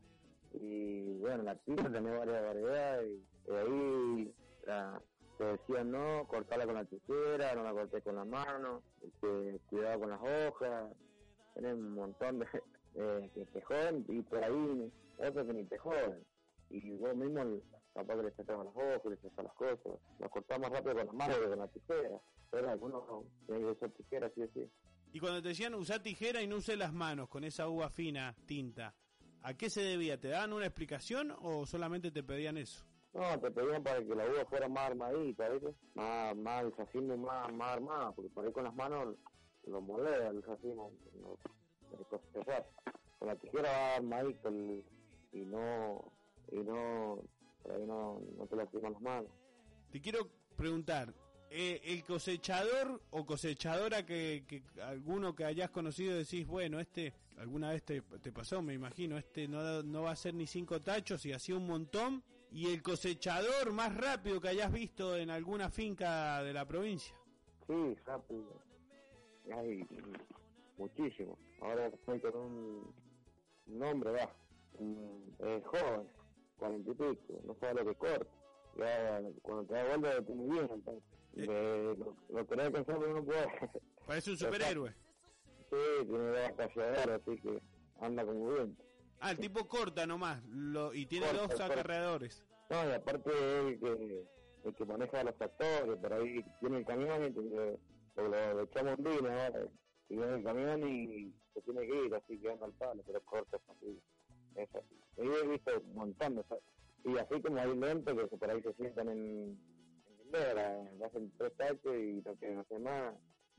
Y 0.54 1.18
bueno, 1.18 1.42
la 1.42 1.54
tinta 1.56 1.90
tenía 1.90 2.18
varias 2.18 2.42
variedades 2.42 3.10
y, 3.46 3.50
ahí 3.52 4.34
la, 4.66 5.02
te 5.38 5.44
decían 5.44 5.90
no, 5.90 6.26
cortarla 6.28 6.66
con 6.66 6.74
la 6.74 6.84
tijera, 6.84 7.54
no 7.54 7.62
la 7.62 7.72
corté 7.72 8.00
con 8.02 8.16
la 8.16 8.24
mano, 8.24 8.82
este, 9.02 9.60
cuidado 9.68 10.00
con 10.00 10.10
las 10.10 10.20
hojas, 10.20 10.92
tenés 11.54 11.74
un 11.74 11.94
montón 11.94 12.38
de 12.38 12.46
eh, 12.94 13.30
y 14.08 14.22
por 14.22 14.44
ahí 14.44 14.92
otros 15.18 15.46
que 15.46 15.52
ni 15.52 15.64
te. 15.64 15.78
Y 16.70 16.96
vos 16.96 17.14
mismo 17.14 17.60
capaz 17.94 18.16
que 18.16 18.22
le 18.22 18.30
sacamos 18.32 18.66
las 18.66 18.76
hojas, 18.76 19.04
le 19.04 19.16
sacamos 19.16 19.44
las 19.44 19.54
cosas, 19.54 20.00
lo 20.18 20.30
cortamos 20.30 20.70
rápido 20.70 20.94
con 20.94 21.06
las 21.06 21.14
manos 21.14 21.38
que 21.38 21.48
con 21.48 21.58
la 21.58 21.68
tijera, 21.68 22.20
pero 22.50 22.70
algunos 22.70 23.04
tienen 23.46 23.64
que 23.64 23.72
usar 23.72 23.90
tijera, 23.90 24.30
sí, 24.34 24.42
sí. 24.54 24.70
Y 25.12 25.20
cuando 25.20 25.42
te 25.42 25.48
decían 25.48 25.74
usar 25.74 26.02
tijera 26.02 26.40
y 26.40 26.46
no 26.46 26.56
use 26.56 26.76
las 26.76 26.92
manos 26.92 27.28
con 27.28 27.44
esa 27.44 27.68
uva 27.68 27.90
fina, 27.90 28.34
tinta, 28.46 28.94
¿a 29.42 29.54
qué 29.54 29.68
se 29.68 29.82
debía? 29.82 30.18
¿Te 30.18 30.28
daban 30.28 30.54
una 30.54 30.66
explicación 30.66 31.34
o 31.42 31.66
solamente 31.66 32.10
te 32.10 32.22
pedían 32.22 32.56
eso? 32.56 32.86
No, 33.14 33.38
te 33.40 33.50
pedían 33.50 33.82
para 33.82 33.98
que 34.02 34.14
la 34.14 34.26
uva 34.26 34.44
fuera 34.46 34.68
más 34.68 34.90
armadita, 34.90 35.48
¿viste? 35.50 35.74
Más, 35.94 36.34
más 36.36 36.64
el 36.64 37.18
más, 37.18 37.52
más 37.52 37.76
armada, 37.76 38.12
porque 38.12 38.30
por 38.30 38.46
ahí 38.46 38.52
con 38.52 38.64
las 38.64 38.74
manos 38.74 39.16
lo 39.66 39.80
molea 39.80 40.28
el 40.28 40.42
racimo, 40.42 40.92
no, 41.20 41.38
con 43.18 43.28
la 43.28 43.36
tijera 43.36 43.70
va 43.70 43.96
armadito 43.96 44.50
y 45.32 45.44
no, 45.44 46.12
y 46.50 46.56
no, 46.56 47.22
por 47.62 47.72
ahí 47.72 47.86
no, 47.86 48.20
no 48.36 48.46
te 48.46 48.56
lastiman 48.56 48.94
las 48.94 49.02
manos. 49.02 49.30
Te 49.90 50.00
quiero 50.00 50.28
preguntar, 50.56 51.12
eh, 51.50 51.82
el 51.84 52.02
cosechador 52.04 53.02
o 53.10 53.26
cosechadora 53.26 54.06
que, 54.06 54.44
que, 54.48 54.62
alguno 54.82 55.34
que 55.34 55.44
hayas 55.44 55.70
conocido 55.70 56.16
decís, 56.16 56.46
bueno, 56.46 56.80
este 56.80 57.12
alguna 57.36 57.70
vez 57.70 57.82
te, 57.82 58.00
te 58.00 58.32
pasó, 58.32 58.62
me 58.62 58.72
imagino, 58.72 59.18
este 59.18 59.48
no, 59.48 59.82
no 59.82 60.02
va 60.02 60.12
a 60.12 60.16
ser 60.16 60.32
ni 60.32 60.46
cinco 60.46 60.80
tachos 60.80 61.26
y 61.26 61.32
hacía 61.32 61.56
un 61.56 61.66
montón, 61.66 62.22
y 62.52 62.72
el 62.72 62.82
cosechador 62.82 63.72
más 63.72 63.96
rápido 63.96 64.40
que 64.40 64.48
hayas 64.48 64.70
visto 64.70 65.16
en 65.16 65.30
alguna 65.30 65.70
finca 65.70 66.42
de 66.42 66.52
la 66.52 66.66
provincia. 66.66 67.16
Sí, 67.66 67.96
rápido. 68.04 68.60
Hay 69.52 69.86
muchísimo. 70.76 71.38
Ahora 71.60 71.86
estoy 71.86 72.20
con 72.20 72.36
un, 72.36 72.94
nombre, 73.66 74.10
va, 74.10 74.34
es 75.38 75.64
joven, 75.64 76.06
cuarenta 76.58 76.90
y 76.90 76.94
pico, 76.94 77.40
no 77.44 77.54
sabe 77.60 77.82
lo 77.82 77.90
que 77.90 77.94
corta. 77.96 78.26
Ya, 78.76 79.20
cuando 79.42 79.64
te 79.64 79.74
da 79.74 79.84
vuelta, 79.84 80.14
lo 80.14 80.24
tiene 80.24 80.44
bien, 80.44 80.68
entonces 80.72 81.02
de, 81.32 81.46
lo, 81.46 82.16
lo 82.28 82.46
que 82.46 82.56
no 82.56 82.72
pero 82.72 83.14
no 83.14 83.24
puede. 83.24 83.46
Parece 84.06 84.30
un 84.30 84.36
superhéroe. 84.36 84.90
Sí, 85.70 86.06
tiene 86.06 86.24
dos 86.24 86.52
calladeras, 86.56 87.20
así 87.20 87.40
que 87.40 87.62
anda 88.00 88.24
como 88.24 88.48
bien. 88.50 88.76
Ah, 89.24 89.30
el 89.30 89.38
tipo 89.38 89.68
corta 89.68 90.04
nomás 90.04 90.42
lo, 90.46 90.92
y 90.92 91.06
tiene 91.06 91.32
dos 91.32 91.60
acarreadores. 91.60 92.44
No, 92.68 92.88
y 92.88 92.92
aparte 92.92 93.30
el 93.30 93.78
que, 93.78 94.26
el 94.64 94.74
que 94.74 94.84
maneja 94.84 95.22
los 95.22 95.36
tractores, 95.36 95.96
por 95.96 96.12
ahí 96.12 96.44
tiene 96.58 96.78
el 96.78 96.84
camión 96.84 97.24
y 97.24 97.30
tiene, 97.30 97.78
lo, 98.16 98.28
lo, 98.54 98.62
echamos 98.62 98.98
un 98.98 99.06
ahora, 99.06 99.64
y 100.08 100.16
viene 100.16 100.34
el 100.34 100.42
camión 100.42 100.88
y 100.88 101.32
se 101.54 101.60
tiene 101.62 101.86
que 101.86 102.06
ir, 102.06 102.14
así 102.16 102.36
que 102.36 102.50
anda 102.50 102.66
al 102.66 102.72
palo, 102.72 103.00
pero 103.06 103.20
corta 103.24 103.58
es 103.58 103.62
así. 103.68 104.02
Es 104.56 104.74
así. 104.74 105.00
Yo 105.16 105.36
he 105.36 105.46
visto 105.46 105.70
un 105.78 105.94
montón 105.94 106.34
de 106.34 106.44
y 107.04 107.18
así 107.18 107.40
como 107.40 107.58
hay 107.58 107.76
lentos 107.76 108.28
que 108.28 108.36
por 108.36 108.50
ahí 108.50 108.60
se 108.60 108.72
sientan 108.74 109.08
en 109.08 109.56
hacen 111.04 111.32
tres 111.38 111.52
tachos 111.56 111.94
y 111.94 112.22
lo 112.22 112.36
que 112.38 112.56
hace 112.56 112.78
más, 112.80 113.14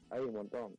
hay 0.10 0.20
un 0.20 0.34
montón. 0.34 0.76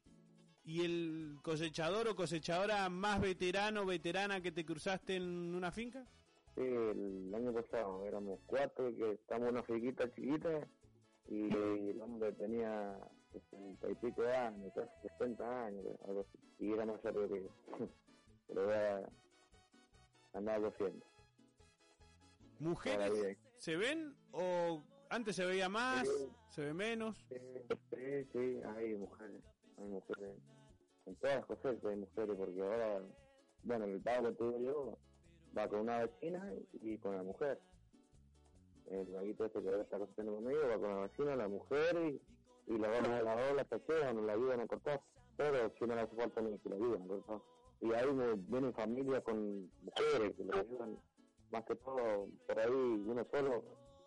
¿Y 0.64 0.82
el 0.82 1.38
cosechador 1.42 2.08
o 2.08 2.16
cosechadora 2.16 2.88
más 2.88 3.20
veterano 3.20 3.84
veterana 3.84 4.40
que 4.40 4.50
te 4.50 4.64
cruzaste 4.64 5.16
en 5.16 5.54
una 5.54 5.70
finca? 5.70 6.06
Sí, 6.54 6.62
el 6.62 7.34
año 7.34 7.52
pasado 7.52 8.06
éramos 8.06 8.40
cuatro 8.46 8.94
que 8.96 9.12
estamos 9.12 9.48
en 9.48 9.54
una 9.56 9.62
finquita 9.64 10.10
chiquita 10.14 10.66
y 11.28 11.50
el 11.52 12.00
hombre 12.00 12.32
tenía 12.32 12.96
sesenta 13.32 13.90
y 13.90 13.94
pico 13.96 14.22
años, 14.22 14.72
casi 14.74 15.08
60 15.18 15.66
años, 15.66 15.84
algo 16.06 16.20
así, 16.20 16.38
y 16.60 16.72
era 16.72 16.86
más 16.86 17.00
serio 17.02 17.28
que 17.28 17.42
yo. 17.42 17.50
Pero 18.48 18.70
ya 18.70 19.08
andaba 20.32 20.68
haciendo. 20.68 21.04
¿Mujeres 22.58 23.36
se 23.56 23.76
ven 23.76 24.16
o 24.32 24.82
antes 25.10 25.36
se 25.36 25.44
veía 25.44 25.68
más, 25.68 26.08
se 26.50 26.62
ve 26.62 26.74
menos. 26.74 27.26
Sí, 27.28 28.24
sí, 28.32 28.60
hay 28.76 28.94
mujeres, 28.94 29.40
hay 29.78 29.88
mujeres. 29.88 30.36
En 31.06 31.14
todas 31.16 31.36
las 31.36 31.46
cosas 31.46 31.76
hay 31.84 31.96
mujeres, 31.96 32.36
porque 32.36 32.62
ahora, 32.62 33.02
bueno, 33.62 33.84
el 33.84 34.02
que 34.02 34.32
tuve 34.32 34.62
yo 34.62 34.98
va 35.56 35.68
con 35.68 35.80
una 35.80 36.00
vecina 36.00 36.52
y 36.72 36.98
con 36.98 37.16
la 37.16 37.22
mujer. 37.22 37.60
El 38.86 39.06
vaguito 39.06 39.46
este 39.46 39.62
que 39.62 39.68
ahora 39.68 39.82
está 39.82 39.98
cosechando 39.98 40.34
conmigo 40.34 40.60
va 40.68 40.78
con 40.78 40.90
la 40.90 41.00
vecina, 41.02 41.36
la 41.36 41.48
mujer 41.48 41.96
y, 41.96 42.72
y 42.72 42.78
la 42.78 42.88
van 42.88 43.06
a 43.06 43.22
la 43.22 43.52
la 43.52 43.64
tachean, 43.64 44.26
la 44.26 44.32
ayudan 44.32 44.60
a 44.60 44.66
cortar. 44.66 45.00
Pero 45.36 45.72
si 45.78 45.86
no 45.86 45.94
le 45.94 46.02
hace 46.02 46.14
falta 46.14 46.40
ni 46.40 46.58
que 46.58 46.68
la 46.68 46.76
ayuden 46.76 47.02
a 47.02 47.06
cortar. 47.06 47.40
Y 47.80 47.92
ahí 47.92 48.06
vienen 48.48 48.72
familias 48.72 49.22
con 49.22 49.70
mujeres 49.82 50.36
que 50.36 50.44
le 50.44 50.58
ayudan, 50.58 50.98
más 51.50 51.64
que 51.64 51.74
todo 51.76 52.28
por 52.46 52.58
ahí 52.58 52.70
uno 52.70 53.26
solo 53.30 53.62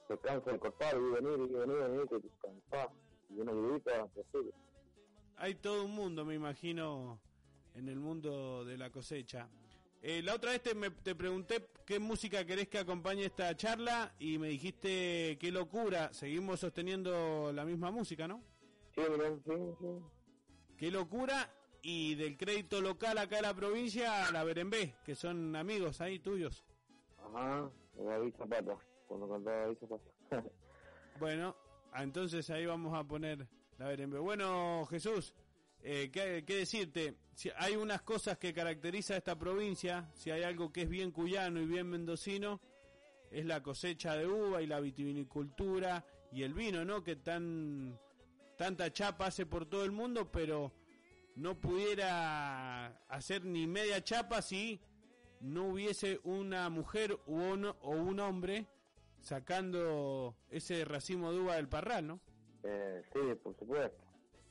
se 0.08 0.18
cansa 0.20 0.52
de 0.52 0.60
cortar 0.60 0.96
y 0.96 1.22
venir 1.22 1.50
y 1.50 1.54
venir 1.54 1.76
y 1.76 1.82
venir 1.82 2.08
que 2.08 2.22
cansás 2.42 2.90
y 3.30 3.40
una 3.40 3.52
ayudita 3.52 4.08
posible. 4.08 4.54
Hay 5.38 5.56
todo 5.56 5.86
un 5.86 5.91
mundo, 5.95 6.26
me 6.26 6.36
imagino, 6.36 7.19
en 7.76 7.89
el 7.89 8.00
mundo 8.00 8.65
de 8.65 8.78
la 8.78 8.89
cosecha. 8.89 9.47
Eh, 10.02 10.21
la 10.21 10.36
otra 10.36 10.52
vez 10.52 10.62
te, 10.62 10.76
me, 10.76 10.89
te 10.89 11.15
pregunté 11.15 11.69
qué 11.86 12.00
música 12.00 12.45
querés 12.45 12.67
que 12.67 12.80
acompañe 12.80 13.26
esta 13.26 13.56
charla 13.56 14.13
y 14.19 14.38
me 14.38 14.50
dijiste 14.50 15.38
qué 15.39 15.52
locura. 15.52 16.13
Seguimos 16.13 16.60
sosteniendo 16.60 17.52
la 17.54 17.65
misma 17.65 17.91
música, 17.91 18.28
¿no? 18.28 18.41
Sí, 18.95 19.02
sí, 19.45 19.54
sí. 19.80 19.88
Qué 20.78 20.91
locura 20.91 21.52
y 21.82 22.15
del 22.15 22.38
crédito 22.38 22.82
local 22.82 23.17
acá 23.17 23.38
en 23.38 23.43
la 23.43 23.54
provincia, 23.54 24.32
la 24.32 24.43
Berembé, 24.43 24.95
que 25.06 25.15
son 25.15 25.56
amigos 25.56 26.02
ahí 26.02 26.19
tuyos. 26.19 26.65
Ajá, 27.17 27.69
David 27.95 28.34
Zapata 28.38 28.78
cuando 29.08 29.30
cantaba 29.30 29.73
bueno, 31.19 31.56
ah, 31.93 32.04
entonces 32.04 32.50
ahí 32.50 32.65
vamos 32.65 32.93
a 32.93 33.04
poner 33.04 33.47
Bueno, 33.80 34.88
Jesús, 34.90 35.34
eh, 35.82 36.10
¿qué, 36.12 36.42
decirte? 36.42 37.16
Si 37.36 37.52
hay 37.56 37.76
unas 37.76 38.02
cosas 38.02 38.38
que 38.40 38.54
caracteriza 38.54 39.13
a 39.13 39.18
esta 39.18 39.38
provincia, 39.38 40.10
si 40.16 40.32
hay 40.32 40.42
algo 40.42 40.72
que 40.72 40.82
es 40.84 40.90
bien 40.90 41.12
cuyano 41.12 41.62
y 41.62 41.66
bien 41.68 41.88
mendocino, 41.88 42.60
es 43.30 43.46
la 43.46 43.62
cosecha 43.62 44.16
de 44.16 44.26
uva 44.26 44.62
y 44.62 44.68
la 44.68 44.80
vitivinicultura 44.80 46.04
y 46.32 46.42
el 46.42 46.54
vino, 46.54 46.84
¿no? 46.86 47.04
Que 47.04 47.18
tan 47.18 48.00
tanta 48.58 48.92
chapa 48.92 49.28
hace 49.28 49.46
por 49.46 49.68
todo 49.68 49.86
el 49.86 49.92
mundo, 49.92 50.32
pero 50.32 50.74
no 51.36 51.60
pudiera 51.62 52.88
hacer 53.08 53.46
ni 53.46 53.68
media 53.68 54.04
chapa 54.04 54.42
si 54.42 54.82
no 55.40 55.68
hubiese 55.68 56.20
una 56.24 56.68
mujer 56.72 57.13
u 57.28 57.36
uno, 57.36 57.78
o 57.82 57.92
un 57.92 58.20
hombre 58.20 58.68
sacando 59.22 60.36
ese 60.50 60.84
racimo 60.84 61.32
de 61.32 61.40
uva 61.40 61.56
del 61.58 61.70
parral, 61.70 62.08
¿no? 62.08 62.22
Eh, 62.63 63.04
sí, 63.13 63.20
por 63.43 63.56
supuesto. 63.58 63.98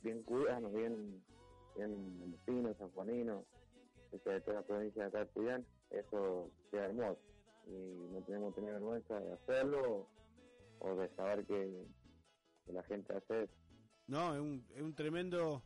Bien 0.03 0.23
cuyano, 0.23 0.71
bien, 0.71 1.23
bien 1.77 2.19
mendocino, 2.19 2.75
sanjuanino, 2.75 3.45
de 4.13 4.41
toda 4.41 4.61
la 4.61 4.63
provincia 4.63 5.03
de 5.03 5.09
acá 5.09 5.19
de 5.21 5.27
Cuyán, 5.27 5.67
eso 5.91 6.51
sea 6.71 6.87
hermoso. 6.87 7.21
Y 7.67 8.13
no 8.13 8.23
tenemos 8.23 8.55
que 8.55 8.61
tener 8.61 8.75
vergüenza 8.75 9.19
de 9.19 9.33
hacerlo 9.33 10.09
o 10.79 10.95
de 10.95 11.09
saber 11.17 11.45
que, 11.47 11.87
la 12.73 12.83
gente 12.85 13.13
hace 13.13 13.45
eso. 13.45 13.53
No, 14.09 14.35
es 14.35 14.41
un, 14.41 14.67
es 14.75 14.83
un 14.83 14.95
tremendo 14.95 15.63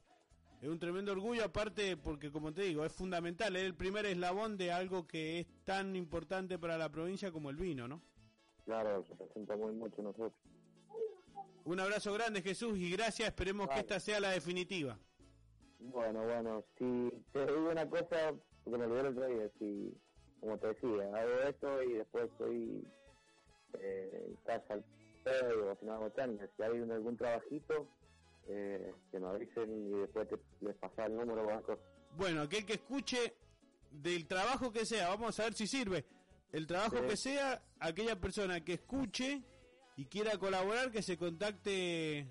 es 0.61 0.68
un 0.68 0.79
tremendo 0.79 1.12
orgullo, 1.12 1.44
aparte 1.44 1.96
porque, 1.96 2.31
como 2.31 2.53
te 2.53 2.62
digo, 2.62 2.85
es 2.85 2.92
fundamental, 2.92 3.57
es 3.57 3.62
el 3.62 3.74
primer 3.74 4.05
eslabón 4.05 4.59
de 4.59 4.70
algo 4.70 5.07
que 5.07 5.40
es 5.40 5.46
tan 5.64 5.96
importante 5.96 6.59
para 6.59 6.76
la 6.76 6.90
provincia 6.90 7.33
como 7.33 7.48
el 7.48 7.57
vino, 7.57 7.88
¿no? 7.88 8.03
Claro, 8.66 9.03
representa 9.09 9.57
muy 9.57 9.72
mucho 9.72 10.03
nosotros. 10.03 10.35
Un 11.64 11.81
abrazo 11.81 12.12
grande 12.12 12.42
Jesús 12.42 12.79
y 12.79 12.90
gracias, 12.90 13.29
esperemos 13.29 13.68
que 13.68 13.81
esta 13.81 14.00
sea 14.00 14.20
la 14.20 14.31
definitiva. 14.31 14.98
Bueno, 15.79 16.22
bueno, 16.24 16.64
si 16.79 17.11
te 17.33 17.46
digo 17.46 17.70
una 17.70 17.88
cosa, 17.88 18.35
porque 18.64 18.79
me 18.79 18.85
olvidé 18.85 19.00
el 19.00 19.07
otro 19.07 19.26
día, 19.26 19.50
si, 19.59 19.94
como 20.40 20.59
te 20.59 20.68
decía, 20.68 21.16
hago 21.16 21.48
esto 21.48 21.83
y 21.83 21.92
después 21.94 22.31
estoy 22.31 22.87
eh, 23.79 24.35
casa 24.44 24.74
al 24.74 24.85
pedo, 25.24 25.76
si 25.79 25.87
no 25.87 25.92
hago 25.94 26.12
si 26.14 26.62
hay 26.62 26.81
algún 26.90 27.16
trabajito, 27.16 27.88
eh, 28.48 28.94
que 29.11 29.20
me 29.20 29.29
avisen 29.29 29.87
y 29.87 30.00
después 30.00 30.29
te, 30.29 30.38
les 30.61 30.76
pasar 30.76 31.11
el 31.11 31.16
número 31.16 31.46
o 31.46 31.50
algo. 31.50 31.79
Bueno, 32.16 32.42
aquel 32.42 32.66
que 32.66 32.74
escuche 32.74 33.35
del 33.90 34.26
trabajo 34.26 34.72
que 34.72 34.85
sea, 34.85 35.09
vamos 35.09 35.38
a 35.38 35.44
ver 35.44 35.55
si 35.55 35.66
sirve. 35.66 36.05
El 36.53 36.66
trabajo 36.66 37.00
que 37.07 37.16
sea, 37.16 37.62
aquella 37.79 38.18
persona 38.20 38.64
que 38.64 38.74
escuche 38.74 39.42
y 40.01 40.07
quiera 40.07 40.39
colaborar, 40.39 40.91
que 40.91 41.03
se 41.03 41.19
contacte 41.19 42.27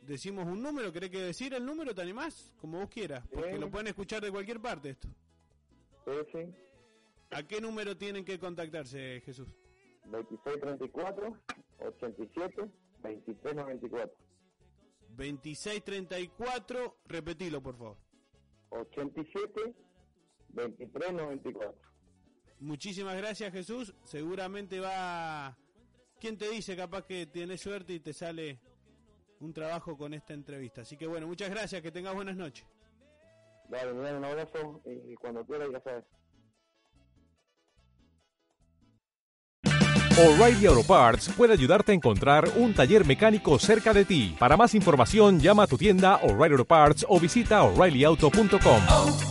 decimos 0.00 0.46
un 0.46 0.62
número, 0.62 0.90
¿querés 0.90 1.10
que 1.10 1.20
decir 1.20 1.52
el 1.52 1.66
número? 1.66 1.94
¿Te 1.94 2.00
animás? 2.00 2.54
Como 2.58 2.78
vos 2.78 2.88
quieras, 2.88 3.22
porque 3.30 3.58
lo 3.58 3.70
pueden 3.70 3.88
escuchar 3.88 4.22
de 4.22 4.30
cualquier 4.30 4.58
parte 4.58 4.88
esto. 4.88 5.06
Sí, 6.06 6.12
sí. 6.32 6.38
¿A 7.32 7.42
qué 7.42 7.60
número 7.60 7.94
tienen 7.94 8.24
que 8.24 8.38
contactarse, 8.38 9.20
Jesús? 9.20 9.46
2634 10.06 11.36
87 11.80 12.70
2394. 13.02 14.16
2634, 15.10 16.96
repetilo 17.04 17.62
por 17.62 17.76
favor. 17.76 17.96
87 18.70 19.74
2394. 20.48 21.74
Muchísimas 22.60 23.16
gracias 23.18 23.52
Jesús, 23.52 23.94
seguramente 24.04 24.80
va... 24.80 25.54
¿Quién 26.20 26.36
te 26.36 26.50
dice 26.50 26.76
capaz 26.76 27.06
que 27.06 27.26
tienes 27.26 27.60
suerte 27.62 27.94
y 27.94 28.00
te 28.00 28.12
sale 28.12 28.60
un 29.40 29.54
trabajo 29.54 29.96
con 29.96 30.12
esta 30.12 30.34
entrevista? 30.34 30.82
Así 30.82 30.96
que 30.96 31.06
bueno, 31.06 31.26
muchas 31.26 31.48
gracias, 31.48 31.80
que 31.80 31.90
tengas 31.90 32.14
buenas 32.14 32.36
noches. 32.36 32.66
Dale, 33.68 33.92
un 33.92 34.24
abrazo 34.24 34.82
y 34.84 35.14
cuando 35.14 35.44
quieras 35.46 35.68
ya 35.72 35.80
sabes. 35.80 36.04
O'Reilly 40.18 40.66
Auto 40.66 40.82
Parts 40.82 41.30
puede 41.30 41.54
ayudarte 41.54 41.92
a 41.92 41.94
encontrar 41.94 42.46
un 42.56 42.74
taller 42.74 43.06
mecánico 43.06 43.58
cerca 43.58 43.94
de 43.94 44.04
ti. 44.04 44.36
Para 44.38 44.58
más 44.58 44.74
información, 44.74 45.40
llama 45.40 45.62
a 45.62 45.66
tu 45.66 45.78
tienda 45.78 46.16
O'Reilly 46.16 46.52
Auto 46.52 46.64
Parts 46.66 47.06
o 47.08 47.18
visita 47.18 47.62
oreillyauto.com. 47.62 49.29